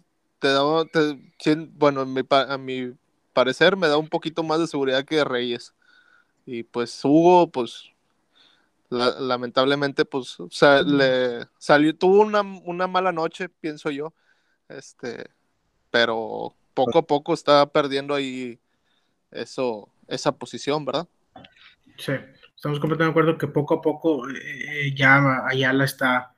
te 0.88 1.00
sien- 1.40 1.72
bueno, 1.78 2.06
mi 2.06 2.22
a 2.30 2.58
mi 2.58 2.94
parecer 3.34 3.78
me 3.78 3.88
da 3.88 3.98
un 3.98 4.10
poquito 4.10 4.44
más 4.44 4.60
de 4.60 4.68
seguridad 4.68 5.06
que 5.06 5.24
Reyes. 5.24 5.74
Y 6.46 6.64
pues 6.64 7.00
Hugo, 7.06 7.52
pues 7.52 7.92
la- 8.90 9.20
lamentablemente, 9.20 10.06
pues, 10.06 10.40
o 10.40 10.50
sea, 10.52 10.82
le 10.82 11.48
salió, 11.58 11.96
tuvo 11.96 12.22
una, 12.22 12.42
una 12.42 12.88
mala 12.88 13.12
noche, 13.12 13.50
pienso 13.50 13.90
yo, 13.90 14.14
este, 14.70 15.30
pero 15.92 16.56
poco 16.74 17.00
a 17.00 17.04
poco 17.08 17.34
está 17.34 17.66
perdiendo 17.72 18.14
ahí 18.16 18.60
eso, 19.32 19.90
esa 20.08 20.32
posición, 20.34 20.86
¿verdad? 20.86 21.08
Sí, 21.98 22.14
estamos 22.56 22.80
completamente 22.80 23.04
de 23.06 23.10
acuerdo 23.12 23.38
que 23.38 23.48
poco 23.48 23.76
a 23.76 23.82
poco 23.82 24.30
eh, 24.30 24.94
ya 24.96 25.46
Ayala 25.48 25.86
está, 25.86 26.34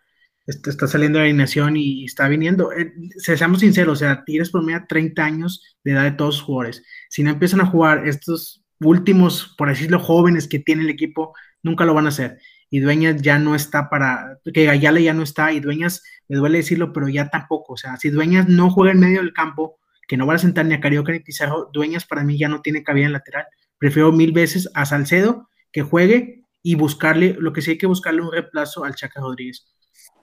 está, 0.47 0.69
está 0.69 0.87
saliendo 0.87 1.17
de 1.19 1.23
la 1.25 1.29
alineación 1.29 1.77
y 1.77 2.05
está 2.05 2.27
viniendo. 2.27 2.71
Eh, 2.71 2.93
se- 3.17 3.37
seamos 3.37 3.59
sinceros, 3.61 3.93
o 3.93 3.99
sea, 3.99 4.23
Tigres 4.25 4.49
promedia 4.51 4.85
30 4.87 5.23
años 5.25 5.61
de 5.83 5.91
edad 5.91 6.03
de 6.03 6.11
todos 6.11 6.35
los 6.35 6.43
jugadores. 6.43 6.83
Si 7.09 7.23
no 7.23 7.31
empiezan 7.31 7.61
a 7.61 7.65
jugar 7.65 8.07
estos 8.07 8.63
últimos, 8.79 9.55
por 9.57 9.69
decirlo, 9.69 9.99
jóvenes 9.99 10.47
que 10.47 10.59
tiene 10.59 10.83
el 10.83 10.89
equipo, 10.89 11.33
nunca 11.61 11.85
lo 11.85 11.93
van 11.93 12.05
a 12.05 12.09
hacer. 12.09 12.39
Y 12.69 12.79
Dueñas 12.79 13.21
ya 13.21 13.37
no 13.39 13.55
está 13.55 13.89
para, 13.89 14.39
que 14.53 14.67
Ayala 14.69 14.99
ya 14.99 15.13
no 15.13 15.23
está, 15.23 15.53
y 15.53 15.59
Dueñas, 15.59 16.03
me 16.27 16.37
duele 16.37 16.57
decirlo, 16.57 16.91
pero 16.91 17.07
ya 17.07 17.29
tampoco. 17.29 17.73
O 17.73 17.77
sea, 17.77 17.97
si 17.97 18.09
Dueñas 18.09 18.47
no 18.49 18.69
juega 18.71 18.91
en 18.93 18.99
medio 18.99 19.21
del 19.21 19.31
campo, 19.33 19.79
que 20.07 20.17
no 20.17 20.25
va 20.25 20.33
a 20.35 20.37
sentar 20.39 20.65
ni 20.65 20.73
a 20.73 20.81
Carioca 20.81 21.11
ni 21.11 21.19
a 21.19 21.23
Pizarro, 21.23 21.69
Dueñas 21.71 22.05
para 22.05 22.23
mí 22.23 22.37
ya 22.37 22.49
no 22.49 22.61
tiene 22.61 22.83
cabida 22.83 23.05
en 23.05 23.13
lateral. 23.13 23.45
Prefiero 23.77 24.11
mil 24.11 24.31
veces 24.33 24.69
a 24.73 24.85
Salcedo 24.85 25.49
que 25.71 25.81
juegue 25.83 26.43
y 26.61 26.75
buscarle, 26.75 27.35
lo 27.39 27.53
que 27.53 27.61
sí 27.61 27.71
hay 27.71 27.77
que 27.77 27.87
buscarle 27.87 28.21
un 28.21 28.31
reemplazo 28.31 28.83
al 28.85 28.95
Chaca 28.95 29.21
Rodríguez, 29.21 29.67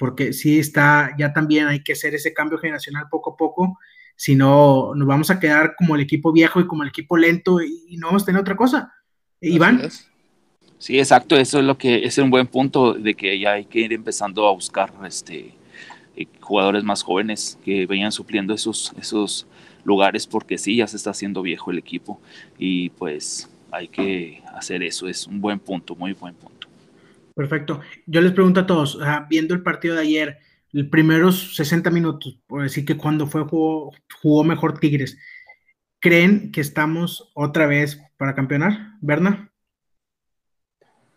porque 0.00 0.32
sí 0.32 0.58
está, 0.58 1.14
ya 1.18 1.30
también 1.34 1.66
hay 1.66 1.82
que 1.82 1.92
hacer 1.92 2.14
ese 2.14 2.32
cambio 2.32 2.56
generacional 2.56 3.04
poco 3.10 3.34
a 3.34 3.36
poco, 3.36 3.78
si 4.16 4.34
no 4.34 4.94
nos 4.94 5.06
vamos 5.06 5.30
a 5.30 5.38
quedar 5.38 5.74
como 5.76 5.94
el 5.94 6.00
equipo 6.00 6.32
viejo 6.32 6.58
y 6.58 6.66
como 6.66 6.82
el 6.82 6.88
equipo 6.88 7.18
lento 7.18 7.60
y, 7.60 7.98
no 7.98 8.06
vamos 8.06 8.22
a 8.22 8.26
tener 8.26 8.40
otra 8.40 8.56
cosa. 8.56 8.94
Iván, 9.42 9.82
es. 9.82 10.08
Sí, 10.78 10.98
exacto, 10.98 11.36
eso 11.36 11.58
es 11.58 11.66
lo 11.66 11.76
que 11.76 12.06
es 12.06 12.16
un 12.16 12.30
buen 12.30 12.46
punto 12.46 12.94
de 12.94 13.14
que 13.14 13.38
ya 13.38 13.52
hay 13.52 13.66
que 13.66 13.80
ir 13.80 13.92
empezando 13.92 14.48
a 14.48 14.52
buscar 14.52 14.90
este 15.06 15.52
eh, 16.16 16.26
jugadores 16.40 16.82
más 16.82 17.02
jóvenes 17.02 17.58
que 17.62 17.84
vayan 17.84 18.10
supliendo 18.10 18.54
esos 18.54 18.94
esos 18.98 19.46
lugares 19.84 20.26
porque 20.26 20.56
sí 20.56 20.76
ya 20.76 20.86
se 20.86 20.96
está 20.96 21.10
haciendo 21.10 21.42
viejo 21.42 21.70
el 21.70 21.78
equipo 21.78 22.18
y 22.58 22.88
pues 22.88 23.50
hay 23.70 23.88
que 23.88 24.42
hacer 24.54 24.82
eso, 24.82 25.08
es 25.08 25.26
un 25.26 25.42
buen 25.42 25.58
punto, 25.58 25.94
muy 25.94 26.14
buen 26.14 26.34
punto. 26.34 26.59
Perfecto. 27.40 27.80
Yo 28.06 28.20
les 28.20 28.32
pregunto 28.32 28.60
a 28.60 28.66
todos, 28.66 28.98
ah, 29.02 29.26
viendo 29.30 29.54
el 29.54 29.62
partido 29.62 29.94
de 29.94 30.02
ayer, 30.02 30.38
los 30.72 30.86
primeros 30.88 31.56
60 31.56 31.90
minutos, 31.90 32.38
por 32.46 32.62
decir 32.62 32.84
que 32.84 32.96
cuando 32.98 33.26
fue 33.26 33.44
jugó, 33.44 33.92
jugó 34.22 34.44
mejor 34.44 34.78
Tigres, 34.78 35.18
¿creen 36.00 36.52
que 36.52 36.60
estamos 36.62 37.30
otra 37.34 37.66
vez 37.66 38.00
para 38.18 38.34
campeonar, 38.36 38.98
Berna? 39.02 39.52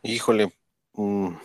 Híjole. 0.04 0.54
mm, 0.94 1.36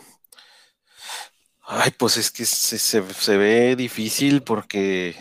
Ay, 1.61 1.91
pues 1.97 2.17
es 2.17 2.31
que 2.31 2.45
se, 2.45 2.77
se- 2.79 3.37
ve 3.37 3.75
difícil 3.77 4.41
porque, 4.43 5.15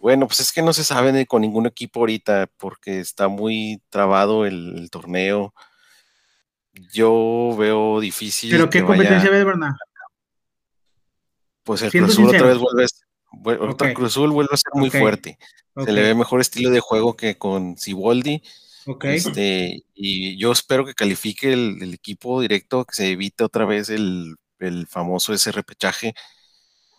bueno, 0.00 0.26
pues 0.26 0.40
es 0.40 0.52
que 0.52 0.62
no 0.62 0.72
se 0.72 0.84
sabe 0.84 1.26
con 1.26 1.42
ningún 1.42 1.66
equipo 1.66 2.00
ahorita 2.00 2.48
porque 2.58 3.00
está 3.00 3.28
muy 3.28 3.82
trabado 3.90 4.46
el 4.46 4.88
torneo. 4.90 5.54
Yo 6.72 7.54
veo 7.58 8.00
difícil 8.00 8.50
¿Pero 8.50 8.70
qué 8.70 8.82
competencia 8.82 9.18
vaya, 9.18 9.30
ves, 9.30 9.44
Berna? 9.44 9.76
pues 11.64 11.82
el 11.82 11.90
Cruz 11.92 12.10
Azul 12.10 12.28
otra 12.28 12.46
vez 12.48 12.58
vuelve 12.58 12.84
a, 12.84 12.88
ser- 12.88 13.06
vuel- 13.32 13.70
otra 13.70 13.88
Ok. 13.88 13.94
Cruz 13.94 14.08
Azul 14.12 14.30
vuelve 14.30 14.50
a 14.52 14.56
ser 14.56 14.72
muy 14.74 14.90
fuerte. 14.90 15.38
Se 15.84 15.92
le 15.92 16.02
ve 16.02 16.14
mejor 16.14 16.40
estilo 16.40 16.70
de 16.70 16.80
juego 16.80 17.16
que 17.16 17.38
con 17.38 17.76
Siboldi. 17.78 18.42
ok. 18.86 19.04
Este, 19.04 19.82
y 19.94 20.36
yo 20.38 20.52
espero 20.52 20.84
que 20.84 20.94
califique 20.94 21.52
el, 21.52 21.78
el 21.82 21.94
equipo 21.94 22.40
directo, 22.40 22.84
que 22.84 22.94
se 22.94 23.10
evite 23.12 23.44
otra 23.44 23.64
vez 23.64 23.88
el, 23.90 24.34
el 24.58 24.86
famoso 24.86 25.32
ese 25.32 25.52
repechaje 25.52 26.14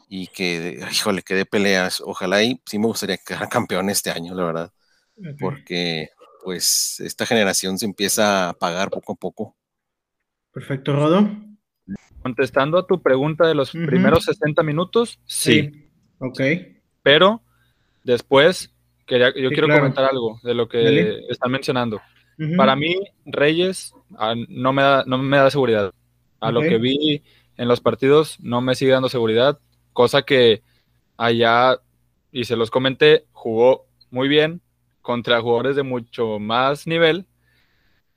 y 0.08 0.28
que, 0.28 0.80
híjole, 0.92 1.24
que 1.24 1.36
dé 1.36 1.46
peleas. 1.46 2.00
Ojalá 2.02 2.42
y 2.44 2.62
sí 2.66 2.80
me 2.80 2.88
gustaría 2.88 3.18
quedar 3.18 3.50
campeón 3.50 3.90
este 3.90 4.12
año, 4.12 4.34
la 4.34 4.44
verdad, 4.46 4.72
porque 5.40 6.10
pues 6.44 7.00
esta 7.00 7.26
generación 7.26 7.78
se 7.78 7.86
empieza 7.86 8.46
a 8.46 8.50
apagar 8.50 8.90
poco 8.90 9.14
a 9.14 9.16
poco. 9.16 9.56
Perfecto, 10.54 10.94
Rodo. 10.94 11.30
Contestando 12.22 12.78
a 12.78 12.88
tu 12.88 13.02
pregunta 13.02 13.46
de 13.48 13.56
los 13.56 13.72
primeros 13.72 14.24
60 14.26 14.64
minutos, 14.64 15.20
sí, 15.26 15.90
Ok. 16.20 16.40
pero 17.02 17.42
después 18.04 18.74
quería, 19.06 19.34
yo 19.36 19.50
Sí, 19.50 19.54
quiero 19.56 19.68
claro. 19.68 19.82
comentar 19.82 20.06
algo 20.06 20.40
de 20.44 20.54
lo 20.54 20.70
que 20.70 20.78
Dale. 20.84 21.20
están 21.30 21.52
mencionando. 21.52 22.00
Para 22.58 22.76
mí, 22.76 22.96
Reyes 23.26 23.94
ah, 24.18 24.36
no, 24.48 24.72
me 24.74 24.82
da, 24.82 25.04
no 25.06 25.18
me 25.18 25.38
da 25.38 25.50
seguridad. 25.50 25.94
A 26.40 26.52
lo 26.52 26.62
que 26.62 26.78
vi 26.78 27.24
en 27.58 27.68
los 27.68 27.80
partidos, 27.82 28.40
no 28.40 28.62
me 28.62 28.76
sigue 28.76 28.92
dando 28.92 29.10
seguridad, 29.10 29.60
cosa 29.92 30.22
que 30.24 30.62
allá, 31.18 31.78
y 32.32 32.46
se 32.46 32.56
los 32.56 32.72
comenté, 32.72 33.26
jugó 33.32 33.86
muy 34.10 34.28
bien 34.28 34.62
contra 35.02 35.42
jugadores 35.42 35.76
de 35.76 35.84
mucho 35.84 36.40
más 36.40 36.88
nivel, 36.88 37.28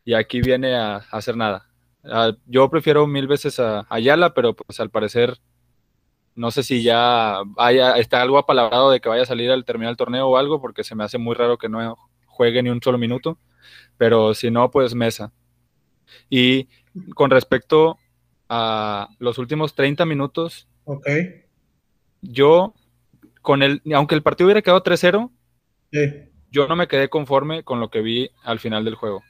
y 0.05 0.15
aquí 0.15 0.41
viene 0.41 0.75
a, 0.77 0.97
a 0.97 1.01
hacer 1.11 1.37
nada. 1.37 1.66
Ah, 2.11 2.33
yo 2.47 2.69
prefiero 2.71 3.07
mil 3.07 3.27
veces 3.27 3.59
a 3.61 3.87
Ayala, 3.89 4.33
pero 4.35 4.55
pues 4.55 4.79
al 4.81 4.91
parecer 4.91 5.39
no 6.35 6.51
sé 6.51 6.63
si 6.63 6.83
ya 6.83 7.39
haya, 7.57 7.93
está 7.97 8.21
algo 8.21 8.37
apalabrado 8.39 8.91
de 8.91 9.01
que 9.01 9.09
vaya 9.09 9.23
a 9.23 9.27
salir 9.27 9.51
al 9.51 9.65
terminar 9.65 9.91
el 9.93 9.97
torneo 9.97 10.29
o 10.29 10.37
algo, 10.37 10.61
porque 10.61 10.85
se 10.85 10.95
me 10.95 11.03
hace 11.03 11.17
muy 11.19 11.35
raro 11.35 11.57
que 11.57 11.69
no 11.71 11.97
juegue 12.27 12.63
ni 12.63 12.69
un 12.69 12.83
solo 12.83 12.99
minuto. 12.99 13.39
Pero 13.97 14.35
si 14.35 14.51
no, 14.51 14.71
pues 14.71 14.95
Mesa. 14.95 15.33
Y 16.29 16.69
con 17.15 17.31
respecto 17.31 17.99
a 18.51 19.09
los 19.19 19.39
últimos 19.39 19.75
30 19.75 20.05
minutos, 20.05 20.69
Ok. 20.85 21.09
yo, 22.21 22.75
con 23.43 23.63
el, 23.63 23.81
aunque 23.95 24.15
el 24.15 24.23
partido 24.23 24.47
hubiera 24.47 24.63
quedado 24.63 24.83
3-0, 24.83 25.31
Sí. 25.91 26.01
yo 26.51 26.69
no 26.69 26.77
me 26.77 26.87
quedé 26.89 27.09
conforme 27.09 27.63
con 27.65 27.81
lo 27.81 27.89
que 27.91 28.03
vi 28.03 28.31
al 28.45 28.59
final 28.59 28.85
del 28.85 28.95
juego. 28.97 29.23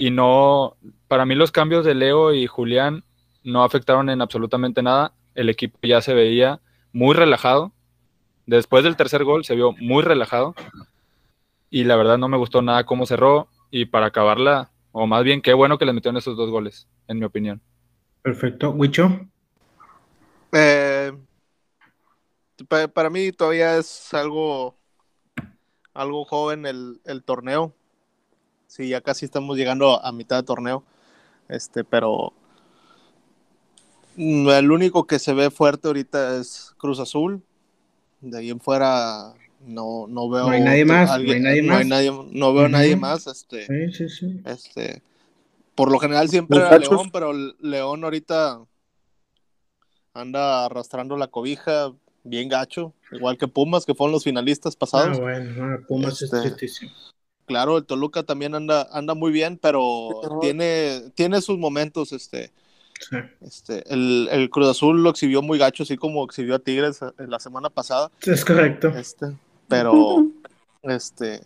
Y 0.00 0.10
no, 0.10 0.78
para 1.08 1.26
mí 1.26 1.34
los 1.34 1.52
cambios 1.52 1.84
de 1.84 1.94
Leo 1.94 2.32
y 2.32 2.46
Julián 2.46 3.04
no 3.44 3.62
afectaron 3.64 4.08
en 4.08 4.22
absolutamente 4.22 4.82
nada. 4.82 5.12
El 5.34 5.50
equipo 5.50 5.78
ya 5.82 6.00
se 6.00 6.14
veía 6.14 6.58
muy 6.90 7.14
relajado. 7.14 7.72
Después 8.46 8.82
del 8.82 8.96
tercer 8.96 9.24
gol 9.24 9.44
se 9.44 9.54
vio 9.54 9.72
muy 9.72 10.02
relajado. 10.02 10.54
Y 11.68 11.84
la 11.84 11.96
verdad 11.96 12.16
no 12.16 12.28
me 12.28 12.38
gustó 12.38 12.62
nada 12.62 12.86
cómo 12.86 13.04
cerró. 13.04 13.48
Y 13.70 13.84
para 13.84 14.06
acabarla, 14.06 14.70
o 14.90 15.06
más 15.06 15.22
bien 15.22 15.42
qué 15.42 15.52
bueno 15.52 15.76
que 15.76 15.84
le 15.84 15.92
metieron 15.92 16.16
esos 16.16 16.34
dos 16.34 16.48
goles, 16.48 16.88
en 17.06 17.18
mi 17.18 17.26
opinión. 17.26 17.60
Perfecto. 18.22 18.70
Wicho. 18.70 19.28
Eh, 20.52 21.12
pa- 22.70 22.88
para 22.88 23.10
mí 23.10 23.32
todavía 23.32 23.76
es 23.76 24.14
algo, 24.14 24.78
algo 25.92 26.24
joven 26.24 26.64
el, 26.64 27.02
el 27.04 27.22
torneo. 27.22 27.74
Sí, 28.70 28.88
ya 28.88 29.00
casi 29.00 29.24
estamos 29.24 29.56
llegando 29.56 30.00
a 30.04 30.12
mitad 30.12 30.36
de 30.36 30.44
torneo. 30.44 30.84
Este, 31.48 31.82
pero 31.82 32.32
el 34.16 34.70
único 34.70 35.08
que 35.08 35.18
se 35.18 35.32
ve 35.34 35.50
fuerte 35.50 35.88
ahorita 35.88 36.36
es 36.36 36.72
Cruz 36.78 37.00
Azul. 37.00 37.42
De 38.20 38.38
ahí 38.38 38.50
en 38.50 38.60
fuera 38.60 39.34
no, 39.66 40.06
no 40.06 40.30
veo 40.30 40.44
No 40.46 40.50
hay 40.52 40.60
nadie 40.60 40.84
más, 40.84 41.08
no 41.08 41.32
hay 41.32 41.40
nadie 41.40 41.62
no 41.64 41.72
hay 41.74 41.78
más. 41.80 41.86
nadie- 41.88 42.28
no 42.30 42.54
veo 42.54 42.62
Ujú. 42.66 42.70
nadie 42.72 42.94
más. 42.94 43.26
Este, 43.26 43.66
Sí, 43.66 43.92
sí, 43.92 44.08
sí. 44.08 44.40
este, 44.44 45.02
por 45.74 45.90
lo 45.90 45.98
general 45.98 46.28
siempre 46.28 46.58
era. 46.60 46.78
León, 46.78 47.10
pero 47.10 47.32
León 47.32 48.04
ahorita 48.04 48.60
anda 50.14 50.66
arrastrando 50.66 51.16
la 51.16 51.26
cobija 51.26 51.92
bien 52.22 52.48
gacho, 52.48 52.94
igual 53.10 53.36
que 53.36 53.48
Pumas, 53.48 53.84
que 53.84 53.96
fueron 53.96 54.12
los 54.12 54.22
finalistas 54.22 54.76
Ah, 54.76 54.78
pasados. 54.78 55.18
bueno, 55.18 55.64
ah, 55.64 55.78
Pumas 55.88 56.22
es 56.22 56.32
Este, 56.32 56.40
tristísimo. 56.52 56.92
Claro, 57.50 57.78
el 57.78 57.84
Toluca 57.84 58.22
también 58.22 58.54
anda, 58.54 58.88
anda 58.92 59.14
muy 59.14 59.32
bien, 59.32 59.58
pero 59.60 60.38
tiene, 60.40 61.10
tiene 61.16 61.40
sus 61.40 61.58
momentos, 61.58 62.12
este. 62.12 62.52
Sí. 63.00 63.16
Este, 63.40 63.92
el, 63.92 64.28
el 64.30 64.50
Cruz 64.50 64.68
Azul 64.68 65.02
lo 65.02 65.10
exhibió 65.10 65.42
muy 65.42 65.58
gacho, 65.58 65.82
así 65.82 65.96
como 65.96 66.22
exhibió 66.24 66.54
a 66.54 66.58
Tigres 66.60 67.02
eh, 67.02 67.10
la 67.26 67.40
semana 67.40 67.68
pasada. 67.68 68.12
Es 68.22 68.44
correcto. 68.44 68.90
Este, 68.90 69.36
pero 69.66 70.28
este, 70.84 71.40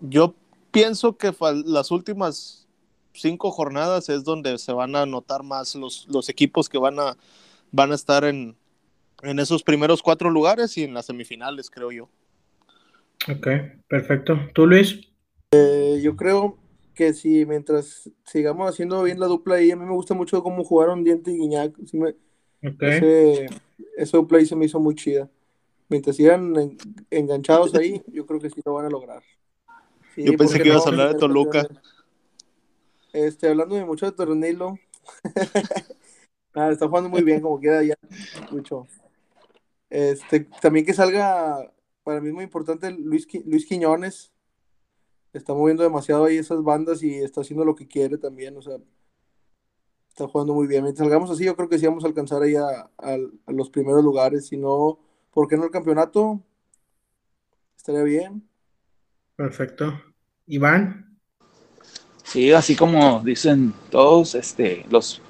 yo 0.00 0.34
pienso 0.72 1.16
que 1.16 1.32
las 1.64 1.92
últimas 1.92 2.66
cinco 3.12 3.52
jornadas 3.52 4.08
es 4.08 4.24
donde 4.24 4.58
se 4.58 4.72
van 4.72 4.96
a 4.96 5.06
notar 5.06 5.44
más 5.44 5.76
los, 5.76 6.08
los 6.08 6.28
equipos 6.28 6.68
que 6.68 6.78
van 6.78 6.98
a, 6.98 7.16
van 7.70 7.92
a 7.92 7.94
estar 7.94 8.24
en, 8.24 8.56
en 9.22 9.38
esos 9.38 9.62
primeros 9.62 10.02
cuatro 10.02 10.28
lugares 10.28 10.76
y 10.76 10.82
en 10.82 10.92
las 10.92 11.06
semifinales, 11.06 11.70
creo 11.70 11.92
yo. 11.92 12.08
Ok, 13.28 13.46
perfecto. 13.86 14.40
¿Tú, 14.52 14.66
Luis? 14.66 15.06
Eh, 15.56 16.00
yo 16.02 16.16
creo 16.16 16.58
que 16.94 17.12
si 17.14 17.44
mientras 17.46 18.10
sigamos 18.24 18.68
haciendo 18.68 19.02
bien 19.02 19.20
la 19.20 19.26
dupla 19.26 19.56
ahí, 19.56 19.70
a 19.70 19.76
mí 19.76 19.84
me 19.84 19.92
gusta 19.94 20.14
mucho 20.14 20.42
cómo 20.42 20.64
jugaron 20.64 21.04
Diente 21.04 21.30
y 21.30 21.38
Guiñac. 21.38 21.74
Sí 21.86 21.98
me- 21.98 22.14
ese, 22.80 23.46
esa 23.96 24.16
dupla 24.18 24.38
ahí 24.38 24.46
se 24.46 24.56
me 24.56 24.64
hizo 24.66 24.80
muy 24.80 24.94
chida. 24.94 25.30
Mientras 25.88 26.16
sigan 26.16 26.54
en- 26.56 26.78
enganchados 27.10 27.74
ahí, 27.74 28.02
yo 28.08 28.26
creo 28.26 28.40
que 28.40 28.50
sí 28.50 28.60
lo 28.64 28.74
van 28.74 28.86
a 28.86 28.90
lograr. 28.90 29.22
Sí, 30.14 30.24
Yo 30.24 30.36
pensé 30.36 30.44
¿por 30.44 30.52
qué 30.56 30.62
que 30.62 30.68
ibas 30.68 30.78
no? 30.80 30.86
a 30.86 30.88
hablar 30.90 31.12
de 31.12 31.18
Toluca. 31.18 31.68
Este, 33.12 33.48
hablando 33.48 33.74
de 33.76 33.84
mucho 33.84 34.06
de 34.06 34.12
Tornilo. 34.12 34.78
Ah, 36.58 36.70
está 36.70 36.88
jugando 36.88 37.10
muy 37.10 37.22
bien, 37.22 37.42
como 37.42 37.60
quiera 37.60 37.82
ya. 37.82 37.94
Mucho. 38.50 38.86
Este, 39.90 40.48
también 40.62 40.86
que 40.86 40.94
salga, 40.94 41.70
para 42.02 42.18
mí 42.22 42.28
es 42.28 42.34
muy 42.34 42.44
importante 42.44 42.90
Luis, 42.92 43.28
Luis 43.44 43.66
Quiñones. 43.66 44.32
Está 45.32 45.54
moviendo 45.54 45.82
demasiado 45.84 46.24
ahí 46.24 46.36
esas 46.38 46.62
bandas 46.62 47.02
y 47.02 47.14
está 47.16 47.42
haciendo 47.42 47.64
lo 47.64 47.74
que 47.76 47.86
quiere 47.88 48.18
también. 48.18 48.56
O 48.56 48.62
sea, 48.62 48.78
está 50.08 50.26
jugando 50.28 50.54
muy 50.54 50.66
bien. 50.66 50.82
Mientras 50.82 51.04
salgamos 51.06 51.30
así, 51.30 51.44
yo 51.44 51.56
creo 51.56 51.68
que 51.68 51.78
sí 51.78 51.86
vamos 51.86 52.04
a 52.04 52.08
alcanzar 52.08 52.42
ahí 52.42 52.56
a, 52.56 52.66
a- 52.98 53.16
a 53.46 53.52
los 53.52 53.70
primeros 53.70 54.02
lugares. 54.04 54.46
Si 54.48 54.56
no, 54.56 54.98
¿por 55.32 55.48
qué 55.48 55.56
no 55.56 55.64
el 55.64 55.70
campeonato? 55.70 56.40
Estaría 57.76 58.02
bien. 58.02 58.48
Perfecto. 59.36 60.02
Iván. 60.46 61.18
Sí, 62.24 62.52
así 62.52 62.74
como 62.76 63.20
dicen 63.24 63.72
todos, 63.90 64.34
este, 64.34 64.84
los, 64.90 65.20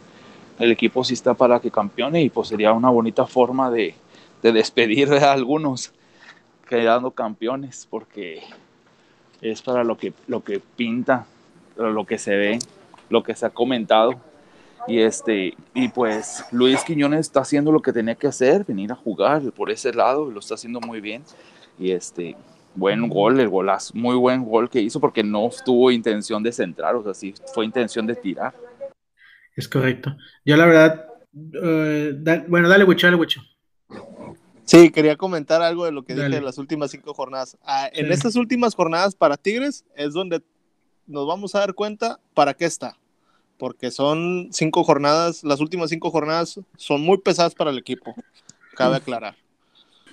el 0.59 0.73
equipo 0.73 1.05
sí 1.05 1.15
está 1.15 1.35
para 1.35 1.61
que 1.61 1.71
campeone 1.71 2.23
y 2.23 2.31
pues 2.31 2.49
sería 2.49 2.73
una 2.73 2.91
bonita 2.91 3.27
forma 3.27 3.71
de, 3.71 3.95
de 4.43 4.53
despedir 4.53 5.13
a 5.13 5.33
algunos 5.33 5.93
quedando 6.69 7.11
campeones 7.13 7.87
porque 7.91 8.43
es 9.41 9.63
para 9.63 9.85
lo 9.85 9.97
que, 9.97 10.13
lo 10.27 10.43
que 10.43 10.61
pinta, 10.77 11.27
lo 11.77 12.05
que 12.05 12.19
se 12.19 12.37
ve, 12.37 12.59
lo 13.11 13.23
que 13.23 13.35
se 13.35 13.47
ha 13.47 13.51
comentado. 13.51 14.21
Y, 14.89 15.01
este, 15.01 15.55
y 15.75 15.89
pues 15.89 16.45
Luis 16.53 16.83
Quiñones 16.85 17.21
está 17.21 17.41
haciendo 17.41 17.73
lo 17.73 17.83
que 17.83 17.93
tenía 17.93 18.15
que 18.15 18.29
hacer, 18.29 18.65
venir 18.65 18.93
a 18.93 18.95
jugar 18.95 19.43
por 19.53 19.71
ese 19.71 19.93
lado, 19.93 20.31
lo 20.31 20.41
está 20.41 20.55
haciendo 20.55 20.81
muy 20.81 21.01
bien. 21.01 21.23
Y 21.79 21.91
este, 21.91 22.37
buen 22.75 23.09
gol, 23.09 23.41
el 23.41 23.49
golazo, 23.49 23.93
muy 23.97 24.15
buen 24.17 24.45
gol 24.45 24.71
que 24.71 24.81
hizo 24.81 25.01
porque 25.01 25.25
no 25.25 25.51
tuvo 25.65 25.91
intención 25.91 26.43
de 26.43 26.53
centrar, 26.53 26.95
o 26.95 27.03
sea, 27.03 27.15
sí 27.15 27.35
fue 27.53 27.65
intención 27.65 28.07
de 28.07 28.15
tirar. 28.15 28.55
Es 29.57 29.69
correcto. 29.69 30.17
Yo 30.45 30.57
la 30.57 30.67
verdad, 30.67 31.07
da- 31.33 32.45
bueno, 32.47 32.69
dale, 32.69 32.85
Wicho, 32.85 33.07
dale, 33.07 33.17
Wicho. 33.17 33.41
Sí, 34.67 34.91
quería 34.91 35.17
comentar 35.17 35.63
algo 35.63 35.85
de 35.85 35.93
lo 35.93 36.05
que 36.05 36.15
dije 36.15 36.29
de 36.29 36.41
las 36.41 36.59
últimas 36.59 36.91
cinco 36.91 37.15
jornadas. 37.15 37.57
Ah, 37.65 37.89
en 37.93 38.07
Sí. 38.07 38.13
estas 38.13 38.37
últimas 38.37 38.75
jornadas 38.75 39.15
para 39.15 39.37
Tigres 39.37 39.85
es 39.95 40.13
donde 40.13 40.43
nos 41.07 41.27
vamos 41.27 41.55
a 41.55 41.61
dar 41.61 41.73
cuenta 41.75 42.19
para 42.35 42.53
qué 42.53 42.65
está. 42.67 42.99
Porque 43.59 43.91
son 43.91 44.49
cinco 44.53 44.85
jornadas, 44.85 45.43
las 45.45 45.61
últimas 45.61 45.89
cinco 45.91 46.11
jornadas 46.11 46.61
son 46.77 47.01
muy 47.01 47.19
pesadas 47.19 47.55
para 47.55 47.71
el 47.71 47.79
equipo. 47.79 48.15
Cabe 48.75 48.97
aclarar. 48.97 49.37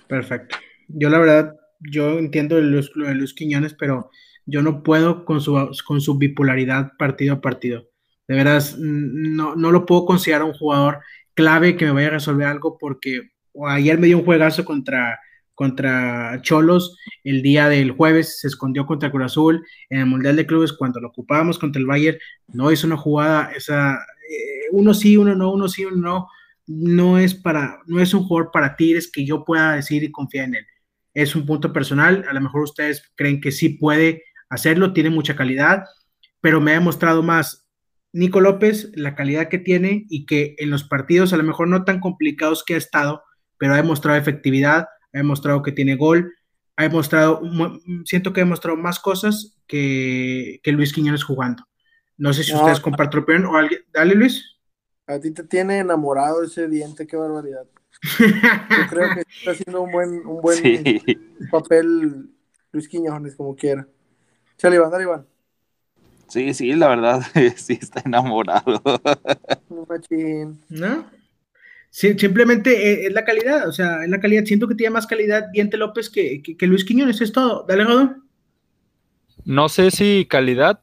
Perfecto. 0.08 0.56
Yo 0.88 1.10
la 1.10 1.18
verdad, 1.18 1.56
yo 1.80 2.20
entiendo 2.20 2.58
el 2.58 2.72
Luis- 2.72 2.92
de 2.96 3.16
Luis 3.16 3.34
Quiñones, 3.34 3.74
pero 3.74 4.12
yo 4.46 4.62
no 4.62 4.84
puedo 4.84 5.26
con 5.26 5.42
su, 5.42 5.72
con 5.86 6.00
su 6.00 6.18
bipolaridad 6.18 6.92
partido 6.98 7.34
a 7.36 7.42
partido. 7.42 7.88
De 8.28 8.36
veras, 8.36 8.78
no, 8.78 9.56
no 9.56 9.72
lo 9.72 9.86
puedo 9.86 10.06
considerar 10.06 10.44
un 10.44 10.54
jugador 10.54 11.00
clave 11.34 11.76
que 11.76 11.86
me 11.86 11.92
vaya 11.92 12.08
a 12.08 12.12
resolver 12.12 12.48
algo 12.48 12.78
porque 12.78 13.32
ayer 13.68 13.98
me 14.00 14.08
dio 14.08 14.18
un 14.18 14.26
juegazo 14.26 14.66
contra, 14.66 15.20
contra 15.54 16.40
Cholos, 16.42 16.98
el 17.24 17.42
día 17.42 17.70
del 17.70 17.92
jueves 17.92 18.40
se 18.40 18.48
escondió 18.48 18.86
contra 18.86 19.12
Cruz 19.12 19.26
Azul, 19.26 19.66
en 19.90 20.00
el 20.00 20.06
Mundial 20.06 20.36
de 20.36 20.46
Clubes 20.46 20.74
cuando 20.74 21.00
lo 21.00 21.10
ocupábamos 21.10 21.60
contra 21.60 21.80
el 21.80 21.86
Bayern, 21.86 22.18
no 22.48 22.72
hizo 22.72 22.88
una 22.88 22.98
jugada, 22.98 23.52
esa, 23.56 23.94
eh, 23.96 24.68
uno 24.72 24.94
sí, 24.94 25.18
uno 25.18 25.36
no, 25.36 25.52
uno 25.52 25.68
sí, 25.68 25.86
uno 25.86 25.98
no, 25.98 26.28
no 26.68 27.18
es 27.18 27.34
para, 27.36 27.80
no 27.86 28.02
es 28.02 28.14
un 28.14 28.24
jugador 28.24 28.52
para 28.52 28.76
Tigres 28.76 29.12
que 29.12 29.26
yo 29.26 29.46
pueda 29.46 29.76
decir 29.76 30.04
y 30.04 30.12
confiar 30.12 30.46
en 30.48 30.56
él. 30.56 30.66
Es 31.14 31.36
un 31.36 31.46
punto 31.46 31.72
personal, 31.72 32.26
a 32.28 32.34
lo 32.34 32.42
mejor 32.42 32.64
ustedes 32.64 33.12
creen 33.16 33.40
que 33.42 33.52
sí 33.52 33.70
puede 33.70 34.24
hacerlo, 34.50 34.94
tiene 34.94 35.10
mucha 35.10 35.36
calidad, 35.36 35.84
pero 36.42 36.60
me 36.60 36.72
ha 36.72 36.76
demostrado 36.76 37.22
más 37.24 37.68
Nico 38.14 38.42
López 38.42 38.92
la 38.96 39.16
calidad 39.16 39.50
que 39.50 39.58
tiene 39.58 40.06
y 40.10 40.26
que 40.26 40.56
en 40.60 40.70
los 40.70 40.84
partidos 40.84 41.34
a 41.34 41.38
lo 41.38 41.44
mejor 41.44 41.68
no 41.68 41.84
tan 41.84 42.00
complicados 42.00 42.64
que 42.64 42.76
ha 42.76 42.78
estado, 42.78 43.24
pero 43.58 43.74
ha 43.74 43.78
demostrado 43.78 44.18
efectividad, 44.20 44.82
ha 45.14 45.18
demostrado 45.18 45.62
que 45.62 45.72
tiene 45.72 45.96
gol, 45.96 46.34
ha 46.76 46.84
demostrado, 46.84 47.42
siento 48.06 48.34
que 48.34 48.42
ha 48.42 48.44
demostrado 48.46 48.78
más 48.78 49.00
cosas 49.00 49.58
que, 49.68 50.60
que 50.64 50.72
Luis 50.72 50.92
Quiñones 50.94 51.24
jugando. 51.24 51.64
No 52.18 52.34
sé 52.34 52.44
si 52.44 52.52
No. 52.54 52.60
ustedes 52.60 52.80
comparten 52.80 53.22
opinión 53.22 53.46
o 53.46 53.56
alguien. 53.58 53.82
Dale, 53.92 54.16
Luis. 54.16 54.58
A 55.08 55.20
ti 55.20 55.32
te 55.32 55.44
tiene 55.44 55.80
enamorado 55.80 56.44
ese 56.44 56.68
diente, 56.68 57.06
qué 57.06 57.16
barbaridad. 57.18 57.66
Yo 58.20 58.26
creo 58.90 59.14
que 59.14 59.22
está 59.22 59.52
haciendo 59.52 59.82
un 59.82 59.92
buen, 59.92 60.26
un 60.26 60.42
buen 60.42 60.58
Sí. 60.58 61.04
papel 61.52 62.30
Luis 62.72 62.88
Quiñones, 62.88 63.36
como 63.36 63.56
quiera. 63.56 63.88
Chale, 64.58 64.76
Iván, 64.78 64.92
dale, 64.92 65.04
Iván. 65.04 65.26
Sí, 66.28 66.54
sí, 66.54 66.74
la 66.74 66.88
verdad, 66.88 67.22
sí 67.56 67.78
está 67.80 68.02
enamorado. 68.06 68.82
Un 69.70 69.86
machín. 69.88 70.62
¿No? 70.70 71.06
Sí, 71.94 72.18
simplemente 72.18 72.72
eh, 72.92 73.06
es 73.06 73.14
la 73.14 73.24
calidad, 73.24 73.68
o 73.68 73.72
sea, 73.72 74.04
es 74.04 74.10
la 74.10 74.20
calidad. 74.20 74.46
Siento 74.46 74.68
que 74.68 74.74
tiene 74.74 74.90
más 74.90 75.06
calidad 75.06 75.50
Diente 75.54 75.78
López 75.78 76.10
que, 76.10 76.42
que, 76.42 76.58
que 76.58 76.66
Luis 76.66 76.86
Quiñones, 76.86 77.22
es 77.22 77.32
todo. 77.32 77.66
Dale, 77.68 77.84
Rodo. 77.84 78.16
No 79.46 79.70
sé 79.70 79.92
si 79.92 80.26
calidad, 80.28 80.82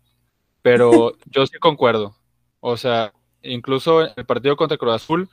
pero 0.62 1.14
yo 1.26 1.44
sí 1.48 1.58
concuerdo. 1.58 2.14
O 2.60 2.76
sea, 2.76 3.12
incluso 3.42 4.04
en 4.04 4.12
el 4.14 4.24
partido 4.24 4.56
contra 4.56 4.78
Cruz 4.78 4.94
Azul 4.94 5.28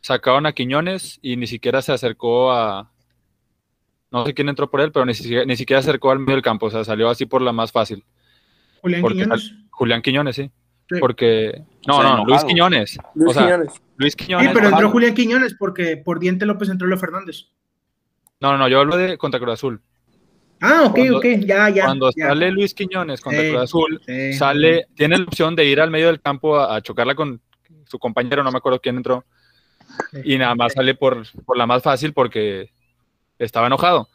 sacaron 0.00 0.46
a 0.46 0.54
Quiñones 0.54 1.18
y 1.20 1.36
ni 1.36 1.46
siquiera 1.46 1.82
se 1.82 1.92
acercó 1.92 2.50
a. 2.50 2.90
No 4.10 4.24
sé 4.24 4.32
quién 4.32 4.48
entró 4.48 4.70
por 4.70 4.80
él, 4.80 4.92
pero 4.92 5.04
ni 5.04 5.12
siquiera, 5.12 5.44
ni 5.44 5.56
siquiera 5.56 5.80
acercó 5.80 6.10
al 6.10 6.20
medio 6.20 6.36
del 6.36 6.42
campo. 6.42 6.64
O 6.64 6.70
sea, 6.70 6.84
salió 6.84 7.10
así 7.10 7.26
por 7.26 7.42
la 7.42 7.52
más 7.52 7.70
fácil. 7.70 8.02
Julián 8.80 9.02
Porque 9.02 9.18
Quiñones. 9.18 9.52
Julián 9.72 10.00
Quiñones, 10.00 10.36
sí. 10.36 10.50
Sí. 10.88 10.96
Porque. 10.98 11.64
No, 11.86 11.98
O 11.98 12.00
sea, 12.00 12.16
no, 12.16 12.24
Luis. 12.24 12.42
Quiñones. 12.44 12.98
Luis 13.14 13.28
o 13.28 13.34
sea, 13.34 13.42
Quiñones. 13.42 13.82
Luis 13.98 14.14
Sí, 14.16 14.24
Quiñones. 14.26 14.52
pero 14.54 14.68
entró. 14.68 14.90
Julián 14.90 15.14
Quiñones 15.14 15.54
porque 15.58 15.96
por 15.98 16.18
Diente 16.20 16.46
López 16.46 16.68
entró 16.70 16.86
Leo 16.88 16.96
Fernández. 16.98 17.48
No, 18.40 18.52
no, 18.52 18.58
no, 18.58 18.68
yo 18.68 18.80
hablo 18.80 18.96
de 18.96 19.18
contra 19.18 19.38
Cruz 19.40 19.54
Azul. 19.54 19.82
Ah, 20.60 20.84
ok, 20.86 20.94
Cuando- 20.94 21.18
ok, 21.18 21.24
ya, 21.40 21.68
ya. 21.68 21.84
Cuando 21.84 22.10
ya. 22.16 22.28
sale 22.28 22.50
Luis 22.50 22.74
Quiñones 22.74 23.20
contra 23.20 23.42
Sí, 23.42 23.48
Cruz 23.50 23.62
Azul, 23.62 24.00
sí. 24.06 24.32
sale, 24.32 24.86
tiene 24.94 25.18
la 25.18 25.24
opción 25.24 25.54
de 25.54 25.64
ir 25.66 25.80
al 25.80 25.90
medio 25.90 26.06
del 26.06 26.20
campo 26.20 26.56
a, 26.58 26.74
a 26.76 26.80
chocarla 26.80 27.14
con 27.14 27.40
su 27.86 27.98
compañero, 27.98 28.42
no 28.42 28.50
me 28.50 28.58
acuerdo 28.58 28.80
quién 28.80 28.96
entró, 28.96 29.24
Sí. 30.12 30.20
y 30.24 30.38
nada 30.38 30.54
más 30.54 30.72
sale 30.74 30.94
por, 30.94 31.22
por 31.44 31.56
la 31.56 31.66
más 31.66 31.82
fácil 31.82 32.12
porque 32.12 32.70
estaba 33.38 33.66
enojado. 33.66 34.08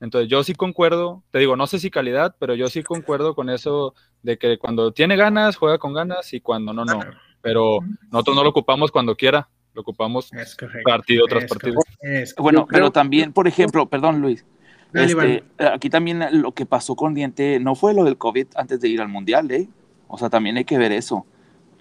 Entonces 0.00 0.30
yo 0.30 0.42
sí 0.44 0.54
concuerdo, 0.54 1.24
te 1.32 1.38
digo, 1.40 1.56
no 1.56 1.66
sé 1.66 1.78
si 1.80 1.90
calidad, 1.90 2.36
pero 2.38 2.54
yo 2.54 2.68
sí 2.68 2.82
concuerdo 2.84 3.34
con 3.34 3.50
eso 3.50 3.94
de 4.22 4.38
que 4.38 4.56
cuando 4.58 4.92
tiene 4.92 5.16
ganas, 5.16 5.56
juega 5.56 5.78
con 5.78 5.92
ganas 5.92 6.32
y 6.32 6.40
cuando 6.40 6.72
no, 6.72 6.84
no. 6.84 7.00
Pero 7.40 7.80
nosotros 8.10 8.36
no 8.36 8.42
lo 8.42 8.50
ocupamos 8.50 8.90
cuando 8.90 9.16
quiera, 9.16 9.48
lo 9.74 9.82
ocupamos 9.82 10.30
correcto. 10.30 10.78
partido 10.84 11.26
tras 11.26 11.44
es 11.44 11.50
partido. 11.50 11.80
Bueno, 12.38 12.66
pero 12.68 12.90
también, 12.90 13.32
por 13.32 13.46
ejemplo, 13.46 13.86
perdón 13.88 14.20
Luis, 14.20 14.44
Dale, 14.92 15.36
este, 15.36 15.66
aquí 15.66 15.90
también 15.90 16.22
lo 16.40 16.52
que 16.52 16.64
pasó 16.64 16.96
con 16.96 17.14
Diente 17.14 17.60
no 17.60 17.74
fue 17.74 17.92
lo 17.92 18.04
del 18.04 18.16
COVID 18.16 18.46
antes 18.56 18.80
de 18.80 18.88
ir 18.88 19.00
al 19.00 19.08
Mundial, 19.08 19.50
¿eh? 19.50 19.68
O 20.06 20.16
sea, 20.16 20.30
también 20.30 20.56
hay 20.56 20.64
que 20.64 20.78
ver 20.78 20.92
eso. 20.92 21.26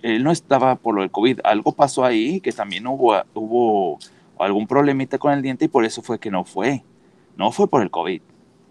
Él 0.01 0.23
no 0.23 0.31
estaba 0.31 0.75
por 0.75 0.93
lo 0.93 1.01
del 1.01 1.11
COVID, 1.11 1.39
algo 1.43 1.71
pasó 1.71 2.03
ahí 2.03 2.41
que 2.41 2.51
también 2.51 2.85
hubo, 2.85 3.15
hubo 3.33 3.97
algún 4.37 4.67
problemita 4.67 5.17
con 5.17 5.31
el 5.31 5.41
diente 5.41 5.65
y 5.65 5.69
por 5.69 5.85
eso 5.85 6.01
fue 6.01 6.19
que 6.19 6.29
no 6.29 6.43
fue. 6.43 6.83
No 7.37 7.51
fue 7.51 7.67
por 7.69 7.81
el 7.81 7.89
COVID. 7.89 8.21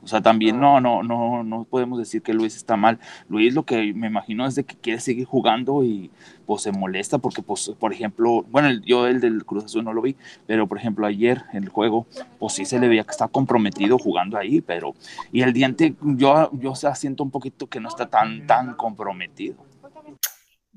O 0.07 0.09
sea, 0.09 0.21
también 0.21 0.61
no, 0.61 0.81
no, 0.81 1.03
no, 1.03 1.43
no 1.43 1.65
podemos 1.65 1.99
decir 1.99 2.23
que 2.23 2.33
Luis 2.33 2.55
está 2.55 2.77
mal. 2.77 3.01
Luis 3.29 3.53
lo 3.55 3.65
que 3.65 3.93
me 3.93 4.07
imagino 4.07 4.47
es 4.47 4.55
de 4.55 4.63
que 4.63 4.77
quiere 4.77 5.01
seguir 5.01 5.25
jugando 5.25 5.83
y 5.83 6.13
pues 6.47 6.63
se 6.63 6.71
molesta 6.71 7.19
porque, 7.19 7.43
pues, 7.43 7.73
por 7.77 7.93
ejemplo, 7.93 8.45
bueno, 8.49 8.71
yo 8.85 9.09
el 9.09 9.21
del 9.21 9.45
Cruz 9.45 9.65
Azul 9.65 9.83
no 9.83 9.93
lo 9.93 10.03
vi, 10.03 10.15
pero 10.47 10.69
por 10.69 10.79
ejemplo 10.79 11.07
ayer 11.07 11.43
en 11.53 11.65
el 11.65 11.71
juego, 11.71 12.07
pues 12.39 12.53
sí 12.53 12.65
se 12.65 12.79
le 12.79 12.87
veía 12.87 13.03
que 13.03 13.11
está 13.11 13.27
comprometido 13.27 13.99
jugando 13.99 14.39
ahí, 14.39 14.61
pero 14.61 14.95
y 15.33 15.43
el 15.43 15.53
diente, 15.53 15.97
yo, 16.01 16.53
yo 16.53 16.71
o 16.71 16.77
sea, 16.77 16.95
siento 16.95 17.25
un 17.25 17.33
poquito 17.33 17.67
que 17.67 17.81
no 17.81 17.89
está 17.89 18.07
tan, 18.07 18.47
tan 18.47 18.77
comprometido. 18.77 19.57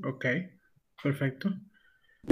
Ok, 0.03 0.25
perfecto. 1.03 1.53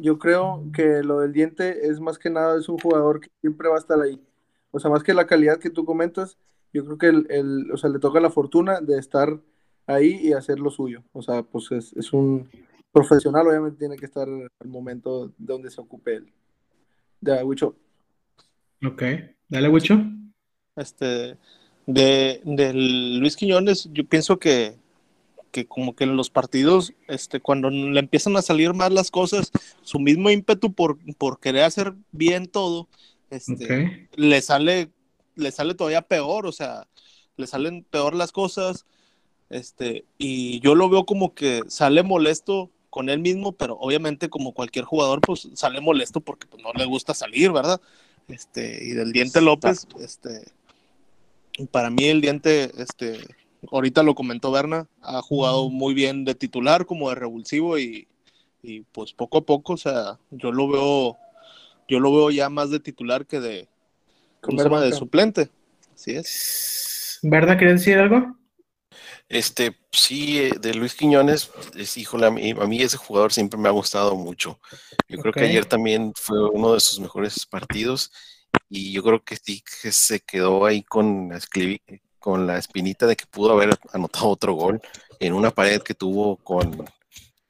Yo 0.02 0.18
creo 0.18 0.64
que 0.74 1.04
lo 1.04 1.20
del 1.20 1.32
diente 1.32 1.90
es 1.90 2.00
más 2.00 2.18
que 2.18 2.32
nada, 2.32 2.58
es 2.58 2.68
un 2.68 2.80
jugador 2.80 3.20
que 3.20 3.30
siempre 3.40 3.70
va 3.70 3.76
a 3.76 3.80
estar 3.80 4.02
ahí. 4.02 4.20
O 4.72 4.80
sea, 4.80 4.90
más 4.90 5.04
que 5.04 5.14
la 5.14 5.28
calidad 5.28 5.60
que 5.60 5.70
tú 5.70 5.86
comentas, 5.86 6.40
yo 6.78 6.86
creo 6.86 6.98
que 6.98 7.08
el, 7.08 7.28
el- 7.30 7.72
o 7.72 7.78
sea, 7.78 7.90
le 7.90 8.00
toca 8.00 8.20
la 8.20 8.30
fortuna 8.30 8.80
de 8.82 8.98
estar 8.98 9.40
ahí 9.86 10.20
y 10.22 10.34
hacer 10.34 10.60
lo 10.60 10.70
suyo. 10.70 11.04
O 11.14 11.22
sea, 11.22 11.44
pues 11.44 11.72
es, 11.72 11.94
es 11.94 12.14
un 12.14 12.50
profesional, 12.92 13.48
obviamente 13.48 13.78
tiene 13.80 13.96
que 13.98 14.06
estar 14.06 14.28
al 14.28 14.68
momento 14.68 15.32
donde 15.38 15.70
se 15.70 15.82
ocupe 15.82 16.16
él. 16.16 16.34
De 17.22 17.44
Wicho. 17.44 17.76
Ok, 18.86 19.04
dale, 19.50 19.70
Wicho. 19.70 20.00
Este, 20.76 21.38
de, 21.86 22.42
del 22.44 23.20
Luis 23.20 23.36
Quiñones, 23.36 23.90
yo 23.92 24.06
pienso 24.06 24.38
que, 24.38 24.76
que 25.52 25.66
como 25.66 25.96
que 25.96 26.04
en 26.04 26.16
los 26.16 26.30
partidos, 26.30 26.94
este, 27.08 27.40
cuando 27.40 27.70
le 27.70 28.00
empiezan 28.00 28.36
a 28.38 28.42
salir 28.42 28.74
mal 28.74 28.94
las 28.94 29.10
cosas, 29.10 29.52
su 29.82 30.00
mismo 30.00 30.30
ímpetu 30.30 30.74
por, 30.74 30.98
por 31.16 31.40
querer 31.40 31.64
hacer 31.64 31.94
bien 32.12 32.48
todo, 32.48 32.88
este, 33.30 34.10
le 34.16 34.42
sale, 34.42 34.90
le 35.38 35.52
sale 35.52 35.76
todavía 35.76 36.02
peor, 36.02 36.46
o 36.46 36.52
sea, 36.52 36.88
le 37.38 37.48
salen 37.48 37.84
peor 37.84 38.16
las 38.16 38.32
cosas, 38.32 38.86
este, 39.50 40.06
y 40.18 40.60
yo 40.60 40.76
lo 40.76 40.90
veo 40.90 41.06
como 41.06 41.34
que 41.34 41.62
sale 41.68 42.04
molesto 42.04 42.70
con 42.90 43.10
él 43.10 43.20
mismo, 43.20 43.52
pero 43.52 43.78
obviamente 43.80 44.30
como 44.30 44.54
cualquier 44.54 44.86
jugador, 44.86 45.22
pues 45.22 45.48
sale 45.54 45.80
molesto 45.80 46.20
porque 46.20 46.48
pues, 46.48 46.62
no 46.64 46.74
le 46.74 46.86
gusta 46.86 47.14
salir, 47.14 47.52
¿verdad? 47.52 47.80
Este, 48.28 48.84
y 48.84 48.90
del 48.90 49.14
Diente 49.14 49.40
López, 49.40 49.88
este, 50.00 50.52
para 51.72 51.90
mí 51.90 52.06
el 52.06 52.22
Diente, 52.22 52.72
este, 52.78 53.20
ahorita 53.72 54.04
lo 54.04 54.16
comentó 54.16 54.52
Berna, 54.52 54.88
ha 55.02 55.22
jugado 55.22 55.70
muy 55.70 55.94
bien 55.94 56.26
de 56.26 56.36
titular 56.36 56.86
como 56.86 57.10
de 57.10 57.16
revulsivo 57.16 57.78
y, 57.80 58.08
y 58.62 58.82
pues 58.82 59.14
poco 59.14 59.38
a 59.38 59.46
poco, 59.46 59.74
o 59.74 59.78
sea, 59.78 60.20
yo 60.32 60.52
lo 60.52 60.68
veo, 60.68 61.18
yo 61.88 62.00
lo 62.00 62.12
veo 62.12 62.32
ya 62.32 62.50
más 62.50 62.70
de 62.70 62.80
titular 62.80 63.26
que 63.26 63.40
de, 63.40 63.70
¿cómo 64.48 64.58
se 64.58 64.64
llama? 64.64 64.82
de 64.82 64.94
suplente. 64.94 65.50
Así 65.94 66.14
es. 66.16 67.20
¿Verdad? 67.22 67.58
¿Querías 67.58 67.80
decir 67.80 67.98
algo? 67.98 68.36
Este, 69.30 69.76
sí, 69.92 70.40
eh, 70.40 70.52
de 70.60 70.74
Luis 70.74 70.96
Quiñones, 70.96 71.52
es, 71.76 71.98
híjole, 71.98 72.28
a 72.28 72.32
mí, 72.32 72.52
a 72.52 72.66
mí 72.66 72.82
ese 72.82 72.98
jugador 72.98 73.34
siempre 73.34 73.60
me 73.60 73.68
ha 73.68 73.72
gustado 73.72 74.16
mucho. 74.16 74.60
Yo 75.10 75.20
creo 75.20 75.34
que 75.34 75.42
ayer 75.42 75.66
también 75.66 76.14
fue 76.16 76.50
uno 76.50 76.74
de 76.74 76.80
sus 76.80 77.00
mejores 77.00 77.46
partidos 77.46 78.12
y 78.70 78.94
yo 78.94 79.04
creo 79.04 79.24
que 79.24 79.36
sí 79.36 79.64
que 79.82 79.92
se 79.92 80.22
quedó 80.22 80.66
ahí 80.66 80.82
con 80.84 81.30
la, 81.30 81.40
con 82.20 82.48
la 82.48 82.58
espinita 82.58 83.06
de 83.06 83.18
que 83.18 83.26
pudo 83.26 83.52
haber 83.52 83.78
anotado 83.92 84.30
otro 84.30 84.54
gol 84.54 84.82
en 85.20 85.34
una 85.34 85.52
pared 85.52 85.82
que 85.82 85.94
tuvo 85.94 86.38
con, 86.38 86.86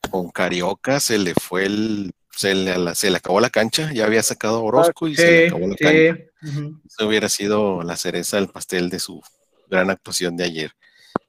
con 0.10 0.30
Carioca, 0.30 1.00
se 1.00 1.20
le 1.20 1.36
fue 1.36 1.66
el, 1.66 2.12
se 2.38 2.54
le, 2.56 2.96
se 2.96 3.10
le 3.10 3.18
acabó 3.18 3.40
la 3.40 3.50
cancha, 3.50 3.92
ya 3.92 4.06
había 4.06 4.24
sacado 4.24 4.58
a 4.58 4.62
Orozco 4.62 5.08
y 5.08 5.16
se 5.16 5.32
le 5.32 5.42
Sí, 5.42 5.48
acabó 5.48 5.68
la 5.68 5.76
cancha. 5.76 6.24
sí. 6.42 6.48
Ujú. 6.50 6.82
Eso 6.88 7.08
hubiera 7.08 7.30
sido 7.30 7.82
la 7.84 7.98
cereza 7.98 8.38
del 8.38 8.48
pastel 8.50 8.90
de 8.90 9.00
su 9.00 9.22
gran 9.68 9.90
actuación 9.90 10.38
de 10.38 10.44
ayer. 10.46 10.72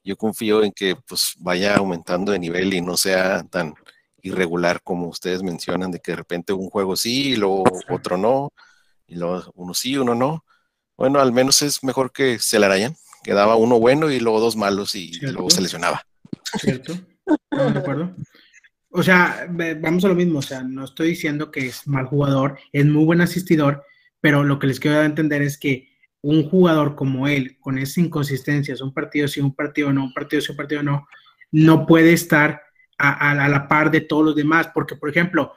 Yo 0.04 0.16
confío 0.16 0.62
en 0.62 0.72
que 0.72 0.96
pues 0.96 1.34
vaya 1.38 1.76
aumentando 1.76 2.32
de 2.32 2.38
nivel 2.38 2.72
y 2.74 2.80
no 2.80 2.96
sea 2.96 3.42
tan 3.44 3.74
irregular 4.22 4.80
como 4.82 5.08
ustedes 5.08 5.42
mencionan, 5.42 5.90
de 5.90 6.00
que 6.00 6.12
de 6.12 6.16
repente 6.16 6.52
un 6.52 6.68
juego 6.70 6.96
sí 6.96 7.30
y 7.30 7.36
luego 7.36 7.64
otro 7.88 8.16
no, 8.16 8.52
y 9.06 9.16
luego 9.16 9.50
uno 9.54 9.74
sí, 9.74 9.96
uno 9.96 10.14
no. 10.14 10.44
Bueno, 10.96 11.20
al 11.20 11.32
menos 11.32 11.62
es 11.62 11.82
mejor 11.84 12.12
que 12.12 12.38
se 12.38 12.58
la 12.58 12.66
arayan, 12.66 12.94
que 13.22 13.32
daba 13.32 13.56
uno 13.56 13.78
bueno 13.78 14.10
y 14.10 14.20
luego 14.20 14.40
dos 14.40 14.56
malos 14.56 14.94
y 14.94 15.12
Cierto. 15.14 15.32
luego 15.34 15.50
se 15.50 15.62
lesionaba. 15.62 16.04
¿Cierto? 16.60 16.92
Estamos 17.50 17.74
de 17.74 17.80
acuerdo. 17.80 18.16
O 18.90 19.02
sea, 19.02 19.46
vamos 19.80 20.04
a 20.04 20.08
lo 20.08 20.14
mismo. 20.14 20.38
O 20.38 20.42
sea, 20.42 20.62
no 20.62 20.84
estoy 20.84 21.08
diciendo 21.08 21.50
que 21.50 21.66
es 21.66 21.86
mal 21.86 22.06
jugador, 22.06 22.58
es 22.72 22.86
muy 22.86 23.04
buen 23.04 23.20
asistidor, 23.20 23.84
pero 24.20 24.44
lo 24.44 24.58
que 24.58 24.66
les 24.66 24.80
quiero 24.80 24.96
dar 24.96 25.04
a 25.04 25.08
entender 25.08 25.42
es 25.42 25.58
que 25.58 25.88
un 26.20 26.48
jugador 26.48 26.94
como 26.96 27.28
él, 27.28 27.56
con 27.60 27.78
esas 27.78 27.98
inconsistencias, 27.98 28.80
un 28.80 28.92
partido 28.92 29.28
sí, 29.28 29.40
un 29.40 29.54
partido 29.54 29.92
no, 29.92 30.04
un 30.04 30.12
partido 30.12 30.42
sí, 30.42 30.50
un 30.50 30.56
partido 30.56 30.82
no, 30.82 31.06
no 31.52 31.86
puede 31.86 32.12
estar 32.12 32.62
a, 32.98 33.48
la 33.48 33.68
par 33.68 33.90
de 33.90 34.00
todos 34.00 34.24
los 34.24 34.36
demás, 34.36 34.70
porque, 34.74 34.96
por 34.96 35.08
ejemplo, 35.08 35.52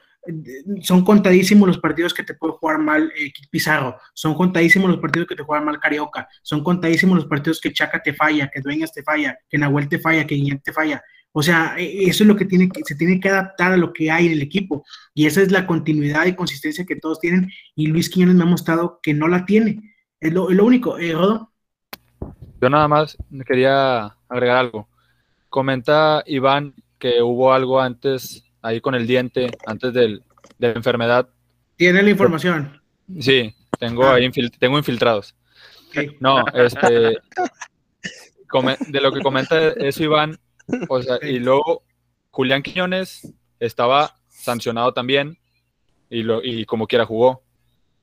son 0.82 1.04
contadísimos 1.04 1.66
los 1.66 1.78
partidos 1.78 2.14
que 2.14 2.22
te 2.22 2.34
puede 2.34 2.52
jugar 2.52 2.78
mal 2.78 3.12
eh, 3.18 3.32
Pizarro, 3.50 3.98
son 4.14 4.34
contadísimos 4.34 4.88
los 4.88 5.00
partidos 5.00 5.26
que 5.26 5.34
te 5.34 5.42
juegan 5.42 5.64
mal 5.64 5.80
Carioca, 5.80 6.28
son 6.42 6.62
contadísimos 6.62 7.16
los 7.16 7.26
partidos 7.26 7.60
que 7.60 7.72
Chaca 7.72 8.00
te 8.00 8.14
falla, 8.14 8.48
que 8.48 8.60
Dueñas 8.60 8.92
te 8.92 9.02
falla, 9.02 9.36
que 9.50 9.58
Nahuel 9.58 9.88
te 9.88 9.98
falla, 9.98 10.24
que 10.24 10.36
Guiñac 10.36 10.62
te 10.62 10.72
falla. 10.72 11.02
O 11.32 11.42
sea, 11.42 11.74
e- 11.78 12.04
eso 12.08 12.24
es 12.24 12.28
lo 12.28 12.36
que 12.36 12.44
tiene 12.44 12.68
que, 12.68 12.82
se 12.84 12.94
tiene 12.94 13.18
que 13.20 13.28
adaptar 13.30 13.72
a 13.72 13.76
lo 13.76 13.92
que 13.92 14.10
hay 14.10 14.26
en 14.26 14.32
el 14.32 14.42
equipo. 14.42 14.84
Y 15.14 15.26
esa 15.26 15.40
es 15.42 15.50
la 15.50 15.66
continuidad 15.66 16.26
y 16.26 16.34
consistencia 16.34 16.84
que 16.84 16.96
todos 16.96 17.18
tienen. 17.20 17.50
Y 17.74 17.86
Luis 17.86 18.10
Quiñones 18.10 18.34
me 18.36 18.42
ha 18.42 18.46
mostrado 18.46 19.00
que 19.02 19.14
no 19.14 19.28
la 19.28 19.44
tiene. 19.46 19.94
Es 20.20 20.32
lo, 20.32 20.50
es 20.50 20.56
lo 20.56 20.64
único. 20.64 20.98
Eh, 20.98 21.12
Rodo, 21.12 21.50
Yo 22.60 22.70
nada 22.70 22.86
más 22.88 23.16
quería 23.46 24.14
agregar 24.28 24.56
algo. 24.58 24.88
Comenta 25.48 26.22
Iván 26.26 26.74
que 26.98 27.20
hubo 27.22 27.52
algo 27.52 27.80
antes 27.80 28.44
ahí 28.62 28.80
con 28.80 28.94
el 28.94 29.06
diente, 29.06 29.50
antes 29.66 29.92
del, 29.92 30.22
de 30.58 30.68
la 30.68 30.74
enfermedad. 30.74 31.28
tiene 31.76 32.02
la 32.02 32.10
información. 32.10 32.80
Sí, 33.18 33.52
tengo 33.80 34.04
Ah. 34.04 34.14
ahí 34.14 34.24
infil- 34.24 34.52
tengo 34.58 34.78
infiltrados. 34.78 35.34
No, 36.20 36.44
este, 36.54 37.18
de 38.88 39.00
lo 39.00 39.12
que 39.12 39.20
comenta 39.20 39.58
eso 39.70 40.02
Iván, 40.04 40.38
o 40.88 41.02
sea, 41.02 41.18
y 41.22 41.38
luego 41.38 41.82
Julián 42.30 42.62
Quiñones 42.62 43.32
estaba 43.60 44.16
sancionado 44.28 44.92
también 44.92 45.38
y, 46.10 46.22
lo, 46.22 46.42
y 46.42 46.64
como 46.66 46.86
quiera 46.86 47.06
jugó. 47.06 47.42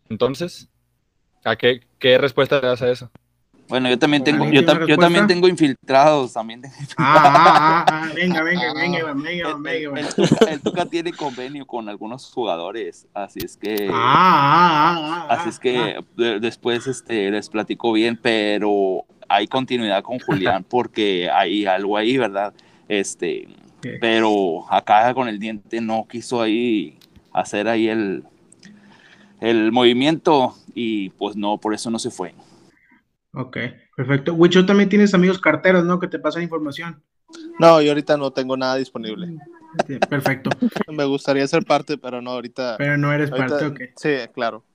Entonces, 0.09 0.69
¿a 1.43 1.55
qué, 1.55 1.81
qué 1.99 2.17
respuesta 2.17 2.59
le 2.61 2.67
das 2.67 2.81
a 2.81 2.89
eso? 2.89 3.11
Bueno, 3.67 3.87
yo 3.87 3.99
también 3.99 4.23
tengo, 4.23 4.45
¿Alguien 4.45 4.65
yo, 4.65 4.73
tam- 4.73 4.99
también 4.99 5.27
tengo 5.27 5.47
infiltrados, 5.47 6.33
también. 6.33 6.61
tengo- 6.63 6.73
Ah, 6.97 7.21
ah, 7.23 7.85
ah, 7.87 8.03
ah, 8.09 8.11
venga, 8.15 8.41
venga, 8.41 8.71
Ah, 8.71 8.73
venga, 8.73 9.13
venga, 9.13 9.57
venga, 9.59 9.99
el- 9.99 10.05
el 10.07 10.15
Tuca, 10.15 10.45
el 10.51 10.61
Tuca 10.61 10.85
tiene 10.87 11.13
convenio 11.13 11.67
con 11.67 11.87
algunos 11.87 12.31
jugadores, 12.33 13.05
así 13.13 13.39
es 13.45 13.55
que, 13.57 13.87
Ah, 13.91 13.93
ah, 13.93 14.97
ah, 14.97 15.27
ah, 15.29 15.33
así 15.35 15.49
es 15.49 15.57
ah. 15.57 15.59
que 15.61 16.03
de- 16.15 16.39
después 16.39 16.87
este, 16.87 17.29
les 17.29 17.47
platico 17.47 17.91
bien, 17.93 18.17
pero 18.19 19.05
hay 19.29 19.47
continuidad 19.47 20.03
con 20.03 20.19
Julián 20.19 20.63
porque 20.69 21.29
hay 21.31 21.65
algo 21.65 21.95
ahí, 21.97 22.17
¿verdad? 22.17 22.53
Este, 22.87 23.47
Sí. 23.81 23.91
pero 24.01 24.65
acá 24.69 25.13
con 25.13 25.29
el 25.29 25.39
diente 25.39 25.79
no 25.79 26.05
quiso 26.09 26.41
ahí 26.41 26.97
hacer 27.31 27.69
ahí 27.69 27.87
el, 27.87 28.25
el 29.39 29.71
movimiento 29.71 30.53
y 30.75 31.11
pues 31.11 31.37
no, 31.37 31.57
por 31.59 31.73
eso 31.73 31.89
no 31.89 31.97
se 31.97 32.11
fue. 32.11 32.33
Ok, 33.33 33.57
perfecto. 33.95 34.33
Wicho, 34.33 34.65
también 34.65 34.89
tienes 34.89 35.13
amigos 35.13 35.39
carteros, 35.39 35.85
¿no? 35.85 35.97
Que 35.99 36.07
te 36.09 36.19
pasan 36.19 36.43
información. 36.43 37.01
No, 37.59 37.79
yo 37.81 37.91
ahorita 37.91 38.17
no 38.17 38.31
tengo 38.31 38.57
nada 38.57 38.75
disponible. 38.75 39.27
Sí, 39.87 39.97
perfecto. 39.99 40.49
Me 40.91 41.05
gustaría 41.05 41.47
ser 41.47 41.63
parte, 41.63 41.97
pero 41.97 42.21
no, 42.21 42.31
ahorita. 42.31 42.75
Pero 42.77 42.97
no 42.97 43.13
eres 43.13 43.31
ahorita- 43.31 43.59
parte, 43.59 43.65
ok. 43.65 43.91
Sí, 43.95 44.09
claro. 44.33 44.65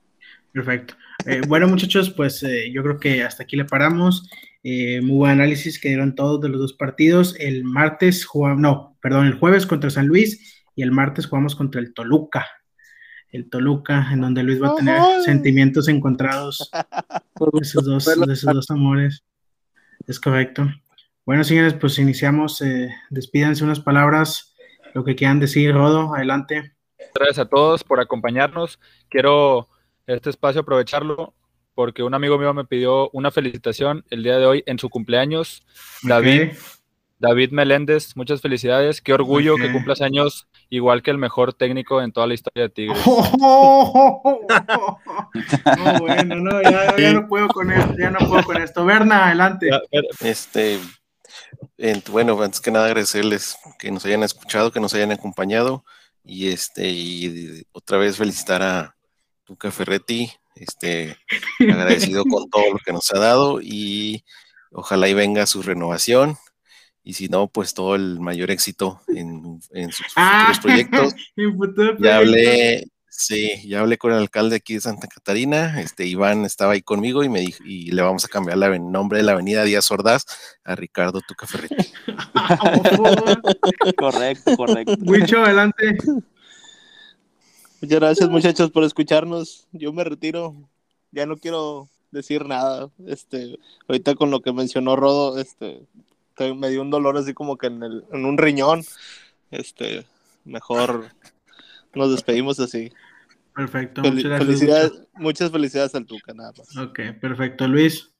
Perfecto. 0.51 0.95
Eh, 1.25 1.41
bueno, 1.47 1.67
muchachos, 1.67 2.11
pues 2.11 2.43
eh, 2.43 2.71
yo 2.71 2.83
creo 2.83 2.99
que 2.99 3.23
hasta 3.23 3.43
aquí 3.43 3.55
le 3.55 3.65
paramos. 3.65 4.29
Eh, 4.63 5.01
muy 5.01 5.17
buen 5.17 5.31
análisis 5.33 5.79
que 5.79 5.89
dieron 5.89 6.15
todos 6.15 6.41
de 6.41 6.49
los 6.49 6.59
dos 6.59 6.73
partidos. 6.73 7.35
El 7.39 7.63
martes 7.63 8.25
jugamos, 8.25 8.61
no, 8.61 8.97
perdón, 9.01 9.27
el 9.27 9.39
jueves 9.39 9.65
contra 9.65 9.89
San 9.89 10.07
Luis 10.07 10.63
y 10.75 10.81
el 10.81 10.91
martes 10.91 11.27
jugamos 11.27 11.55
contra 11.55 11.81
el 11.81 11.93
Toluca. 11.93 12.47
El 13.31 13.49
Toluca, 13.49 14.09
en 14.11 14.21
donde 14.21 14.43
Luis 14.43 14.61
va 14.61 14.69
a 14.69 14.75
tener 14.75 14.97
Ay. 14.99 15.23
sentimientos 15.23 15.87
encontrados 15.87 16.69
de 17.53 17.59
esos 17.61 17.85
dos, 17.85 18.05
de 18.05 18.33
esos 18.33 18.53
dos 18.53 18.71
amores. 18.71 19.23
Es 20.07 20.19
correcto. 20.19 20.67
Bueno, 21.25 21.43
señores, 21.43 21.73
pues 21.73 21.97
iniciamos. 21.97 22.61
Eh, 22.61 22.89
despídanse 23.09 23.63
unas 23.63 23.79
palabras, 23.79 24.55
lo 24.93 25.03
que 25.03 25.15
quieran 25.15 25.39
decir, 25.39 25.73
Rodo, 25.73 26.13
adelante. 26.13 26.73
Gracias 27.13 27.39
a 27.39 27.49
todos 27.49 27.83
por 27.83 27.99
acompañarnos. 27.99 28.79
Quiero 29.09 29.69
este 30.07 30.29
espacio 30.29 30.61
aprovecharlo 30.61 31.33
porque 31.73 32.03
un 32.03 32.13
amigo 32.13 32.37
mío 32.37 32.53
me 32.53 32.63
pidió 32.65 33.09
una 33.11 33.31
felicitación 33.31 34.05
el 34.09 34.23
día 34.23 34.37
de 34.37 34.45
hoy 34.45 34.63
en 34.65 34.79
su 34.79 34.89
cumpleaños. 34.89 35.65
David, 36.03 36.51
Ok. 36.51 36.57
David 37.17 37.51
Meléndez, 37.51 38.15
muchas 38.17 38.41
felicidades. 38.41 39.01
Qué 39.01 39.13
orgullo 39.13 39.55
Ok. 39.55 39.61
que 39.61 39.71
cumplas 39.71 40.01
años 40.01 40.47
igual 40.69 41.01
que 41.01 41.11
el 41.11 41.17
mejor 41.17 41.53
técnico 41.53 42.01
en 42.01 42.11
toda 42.11 42.27
la 42.27 42.33
historia 42.33 42.63
de 42.63 42.69
Tigres. 42.69 42.99
No, 45.77 45.99
bueno, 45.99 46.35
no, 46.35 46.61
ya, 46.61 46.95
ya 46.97 47.13
no 47.13 47.27
puedo 47.27 47.47
con 47.47 47.71
esto, 47.71 47.93
ya 47.97 48.11
no 48.11 48.19
puedo 48.19 48.43
con 48.43 48.57
esto. 48.61 48.85
Berna, 48.85 49.27
adelante. 49.27 49.69
Este, 50.21 50.79
en- 51.77 52.03
bueno, 52.11 52.41
antes 52.41 52.59
que 52.61 52.71
nada 52.71 52.85
agradecerles 52.87 53.57
que 53.79 53.91
nos 53.91 54.05
hayan 54.05 54.23
escuchado, 54.23 54.71
que 54.71 54.79
nos 54.79 54.93
hayan 54.93 55.11
acompañado 55.11 55.83
y 56.23 56.49
este 56.49 56.89
y 56.89 57.63
otra 57.71 57.97
vez 57.97 58.17
felicitar 58.17 58.61
a 58.61 58.94
Tuca 59.45 59.71
Ferretti, 59.71 60.31
este 60.55 61.17
agradecido 61.59 62.25
con 62.25 62.49
todo 62.49 62.73
lo 62.73 62.79
que 62.79 62.91
nos 62.93 63.11
ha 63.11 63.19
dado 63.19 63.61
y 63.61 64.23
ojalá 64.71 65.07
y 65.07 65.13
venga 65.13 65.45
su 65.45 65.61
renovación 65.61 66.37
y 67.03 67.13
si 67.13 67.29
no, 67.29 67.47
pues 67.47 67.75
todo 67.75 67.93
el 67.95 68.19
mayor 68.19 68.49
éxito 68.49 68.99
en, 69.09 69.59
en 69.71 69.91
sus 69.91 70.07
Ah, 70.15 70.47
futuros 70.47 70.59
proyectos. 70.59 71.13
en 71.37 71.55
futuro 71.55 71.95
Ya 71.99 72.17
hablé, 72.17 72.87
sí, 73.07 73.61
ya 73.67 73.81
hablé 73.81 73.99
con 73.99 74.11
el 74.11 74.17
alcalde 74.17 74.55
aquí 74.55 74.73
de 74.73 74.81
Santa 74.81 75.07
Catarina, 75.07 75.79
este 75.79 76.07
Iván 76.07 76.45
estaba 76.45 76.73
ahí 76.73 76.81
conmigo 76.81 77.23
y 77.23 77.29
me 77.29 77.41
dijo, 77.41 77.63
y 77.63 77.91
le 77.91 78.01
vamos 78.01 78.25
a 78.25 78.27
cambiar 78.27 78.57
el 78.73 78.91
nombre 78.91 79.19
de 79.19 79.23
la 79.23 79.33
avenida 79.33 79.63
Díaz 79.63 79.91
Ordaz 79.91 80.25
a 80.63 80.73
Ricardo 80.73 81.21
Tuca 81.21 81.45
Ferretti. 81.45 81.93
Correcto, 83.97 84.57
correcto. 84.57 84.95
Wicho, 85.01 85.43
adelante. 85.43 85.97
Muchas 87.85 87.99
gracias, 87.99 88.29
muchachos, 88.29 88.71
por 88.71 88.83
escucharnos. 88.83 89.67
Yo 89.71 89.93
me 89.93 90.03
retiro. 90.03 90.55
Ya 91.11 91.25
no 91.27 91.37
quiero 91.37 91.87
decir 92.11 92.45
nada. 92.45 92.89
Este, 93.05 93.59
ahorita 93.87 94.15
con 94.15 94.31
lo 94.31 94.41
que 94.41 94.51
mencionó 94.51 94.95
Rodo, 94.95 95.37
este, 95.39 95.85
te- 96.35 96.53
me 96.55 96.69
dio 96.69 96.81
un 96.81 96.89
dolor 96.89 97.15
así 97.17 97.33
como 97.35 97.57
que 97.57 97.67
en, 97.67 97.83
el, 97.83 98.03
en 98.11 98.25
un 98.25 98.37
riñón. 98.39 98.81
Este, 99.51 100.05
mejor 100.45 101.11
nos 101.93 102.11
despedimos 102.11 102.59
así. 102.59 102.91
Perfecto. 103.55 104.01
Fel- 104.01 104.13
muchas 104.15 104.23
gracias, 104.31 104.47
felicidades, 104.47 104.91
muchas 105.13 105.51
felicidades 105.51 105.93
al 105.95 106.05
Tuca, 106.07 106.33
nada 106.33 106.51
más. 106.57 106.75
Ok, 106.75 106.99
perfecto. 107.21 107.67
Luis. 107.67 108.11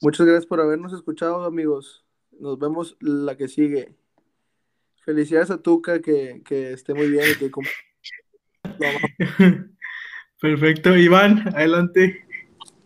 Muchas 0.00 0.26
gracias 0.26 0.46
por 0.46 0.60
habernos 0.60 0.92
escuchado, 0.92 1.44
amigos. 1.44 2.04
Nos 2.40 2.58
vemos 2.58 2.96
la 2.98 3.36
que 3.36 3.46
sigue. 3.46 3.94
Felicidades 5.04 5.50
a 5.52 5.58
Tuca, 5.62 6.00
que, 6.02 6.42
que 6.44 6.72
esté 6.72 6.92
muy 6.92 7.08
bien 7.08 7.24
y 7.32 7.38
que 7.38 7.50
cum- 7.52 7.64
Perfecto. 10.40 10.96
Iván, 10.96 11.48
adelante. 11.54 12.26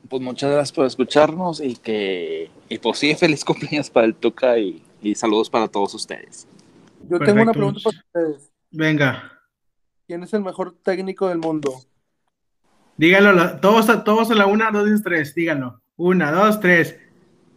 Pues 0.09 0.23
muchas 0.23 0.51
gracias 0.53 0.73
por 0.73 0.87
escucharnos 0.87 1.61
y 1.61 1.75
que, 1.77 2.51
y 2.69 2.79
pues 2.79 2.99
sí, 2.99 3.15
feliz 3.19 3.45
cumpleaños 3.45 3.91
para 3.91 4.07
el 4.07 4.15
Tuca 4.15 4.59
y, 4.59 4.83
y 5.03 5.15
saludos 5.15 5.51
para 5.51 5.69
todos 5.69 5.95
ustedes. 5.95 6.47
Yo 7.09 7.19
tengo 7.19 7.43
una 7.43 7.53
pregunta 7.53 7.81
para 7.83 7.97
ustedes. 8.29 8.51
Venga. 8.71 9.33
¿Quién 10.07 10.23
es 10.23 10.33
el 10.35 10.43
mejor 10.43 10.77
técnico 10.83 11.29
del 11.29 11.39
mundo? 11.39 11.73
Díganlo, 12.97 13.59
todos, 13.59 13.89
a- 13.91 14.05
todos 14.05 14.31
a 14.31 14.35
la 14.35 14.47
una, 14.47 14.71
dos 14.71 14.89
y 14.89 15.03
tres, 15.03 15.35
díganlo. 15.35 15.81
Una, 15.97 16.31
dos, 16.31 16.61
tres. 16.61 16.97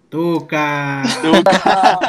Tuca. 0.09 1.03
Tuca 1.21 1.99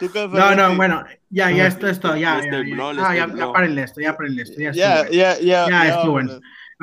No, 0.00 0.08
Ferretti. 0.08 0.56
no, 0.56 0.76
bueno, 0.76 1.04
ya, 1.30 1.50
ya 1.50 1.66
esto 1.66 1.88
es 1.88 1.98
todo, 2.00 2.16
ya, 2.16 2.40
ya, 2.42 3.26
ya. 3.34 3.52
párenle 3.52 3.82
esto, 3.82 4.00
ya 4.00 4.16
párenle 4.16 4.42
esto, 4.42 4.60
ya 4.60 4.72
Ya, 4.72 5.08
ya, 5.10 5.38
ya. 5.40 5.68
Ya, 5.68 5.88
estuvo 5.88 6.12
bueno. 6.12 6.40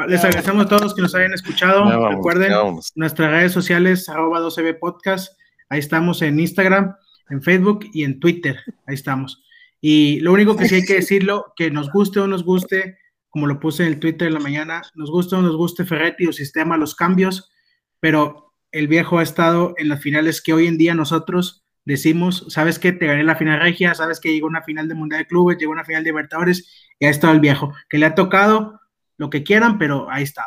Les 0.07 0.21
ya. 0.21 0.27
agradecemos 0.27 0.65
a 0.65 0.69
todos 0.69 0.93
que 0.93 1.01
nos 1.01 1.15
hayan 1.15 1.33
escuchado. 1.33 1.89
Ya 1.89 1.97
vamos, 1.97 2.15
Recuerden, 2.15 2.51
nuestras 2.95 3.31
redes 3.31 3.51
sociales, 3.53 4.09
arroba 4.09 4.39
12B 4.41 4.77
Podcast. 4.79 5.39
Ahí 5.69 5.79
estamos 5.79 6.21
en 6.21 6.39
Instagram, 6.39 6.95
en 7.29 7.41
Facebook 7.41 7.85
y 7.93 8.03
en 8.03 8.19
Twitter. 8.19 8.57
Ahí 8.85 8.95
estamos. 8.95 9.43
Y 9.81 10.19
lo 10.21 10.33
único 10.33 10.55
que 10.55 10.67
sí 10.67 10.75
hay 10.75 10.85
que 10.85 10.95
decirlo, 10.95 11.53
que 11.55 11.71
nos 11.71 11.91
guste 11.91 12.19
o 12.19 12.27
nos 12.27 12.43
guste, 12.43 12.97
como 13.29 13.47
lo 13.47 13.59
puse 13.59 13.83
en 13.83 13.89
el 13.93 13.99
Twitter 13.99 14.27
en 14.27 14.33
la 14.33 14.39
mañana, 14.39 14.81
nos 14.95 15.11
guste 15.11 15.35
o 15.35 15.41
nos 15.41 15.55
guste 15.55 15.85
Ferretti 15.85 16.27
o 16.27 16.33
sistema, 16.33 16.77
los 16.77 16.95
cambios, 16.95 17.51
pero 17.99 18.53
el 18.71 18.87
viejo 18.87 19.19
ha 19.19 19.23
estado 19.23 19.73
en 19.77 19.89
las 19.89 20.01
finales 20.01 20.41
que 20.41 20.53
hoy 20.53 20.67
en 20.67 20.77
día 20.77 20.93
nosotros 20.95 21.64
decimos, 21.85 22.45
sabes 22.49 22.79
que 22.79 22.91
te 22.91 23.05
gané 23.05 23.23
la 23.23 23.35
final 23.35 23.59
regia, 23.59 23.93
sabes 23.93 24.19
que 24.19 24.33
llegó 24.33 24.47
una 24.47 24.63
final 24.63 24.87
de 24.87 24.95
Mundial 24.95 25.21
de 25.21 25.27
Clubes, 25.27 25.57
llegó 25.57 25.71
una 25.71 25.85
final 25.85 26.03
de 26.03 26.09
Libertadores, 26.09 26.87
y 26.99 27.05
ha 27.05 27.09
estado 27.09 27.33
el 27.33 27.39
viejo, 27.39 27.73
que 27.89 27.97
le 27.97 28.07
ha 28.07 28.15
tocado 28.15 28.79
lo 29.17 29.29
que 29.29 29.43
quieran, 29.43 29.77
pero 29.77 30.09
ahí 30.09 30.23
está. 30.23 30.43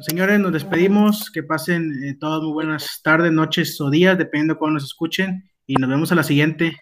Señores, 0.00 0.40
nos 0.40 0.52
despedimos. 0.52 1.30
Que 1.30 1.42
pasen 1.42 2.02
eh, 2.04 2.16
todas 2.18 2.42
muy 2.42 2.52
buenas 2.52 3.00
tardes, 3.02 3.32
noches 3.32 3.80
o 3.80 3.90
días, 3.90 4.18
dependiendo 4.18 4.54
de 4.54 4.58
cuándo 4.58 4.74
nos 4.74 4.84
escuchen. 4.84 5.50
Y 5.66 5.74
nos 5.74 5.88
vemos 5.88 6.10
a 6.12 6.14
la 6.16 6.24
siguiente. 6.24 6.76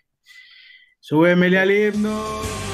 Súbemele 1.01 1.59
al 1.59 1.71
himno. 1.71 2.72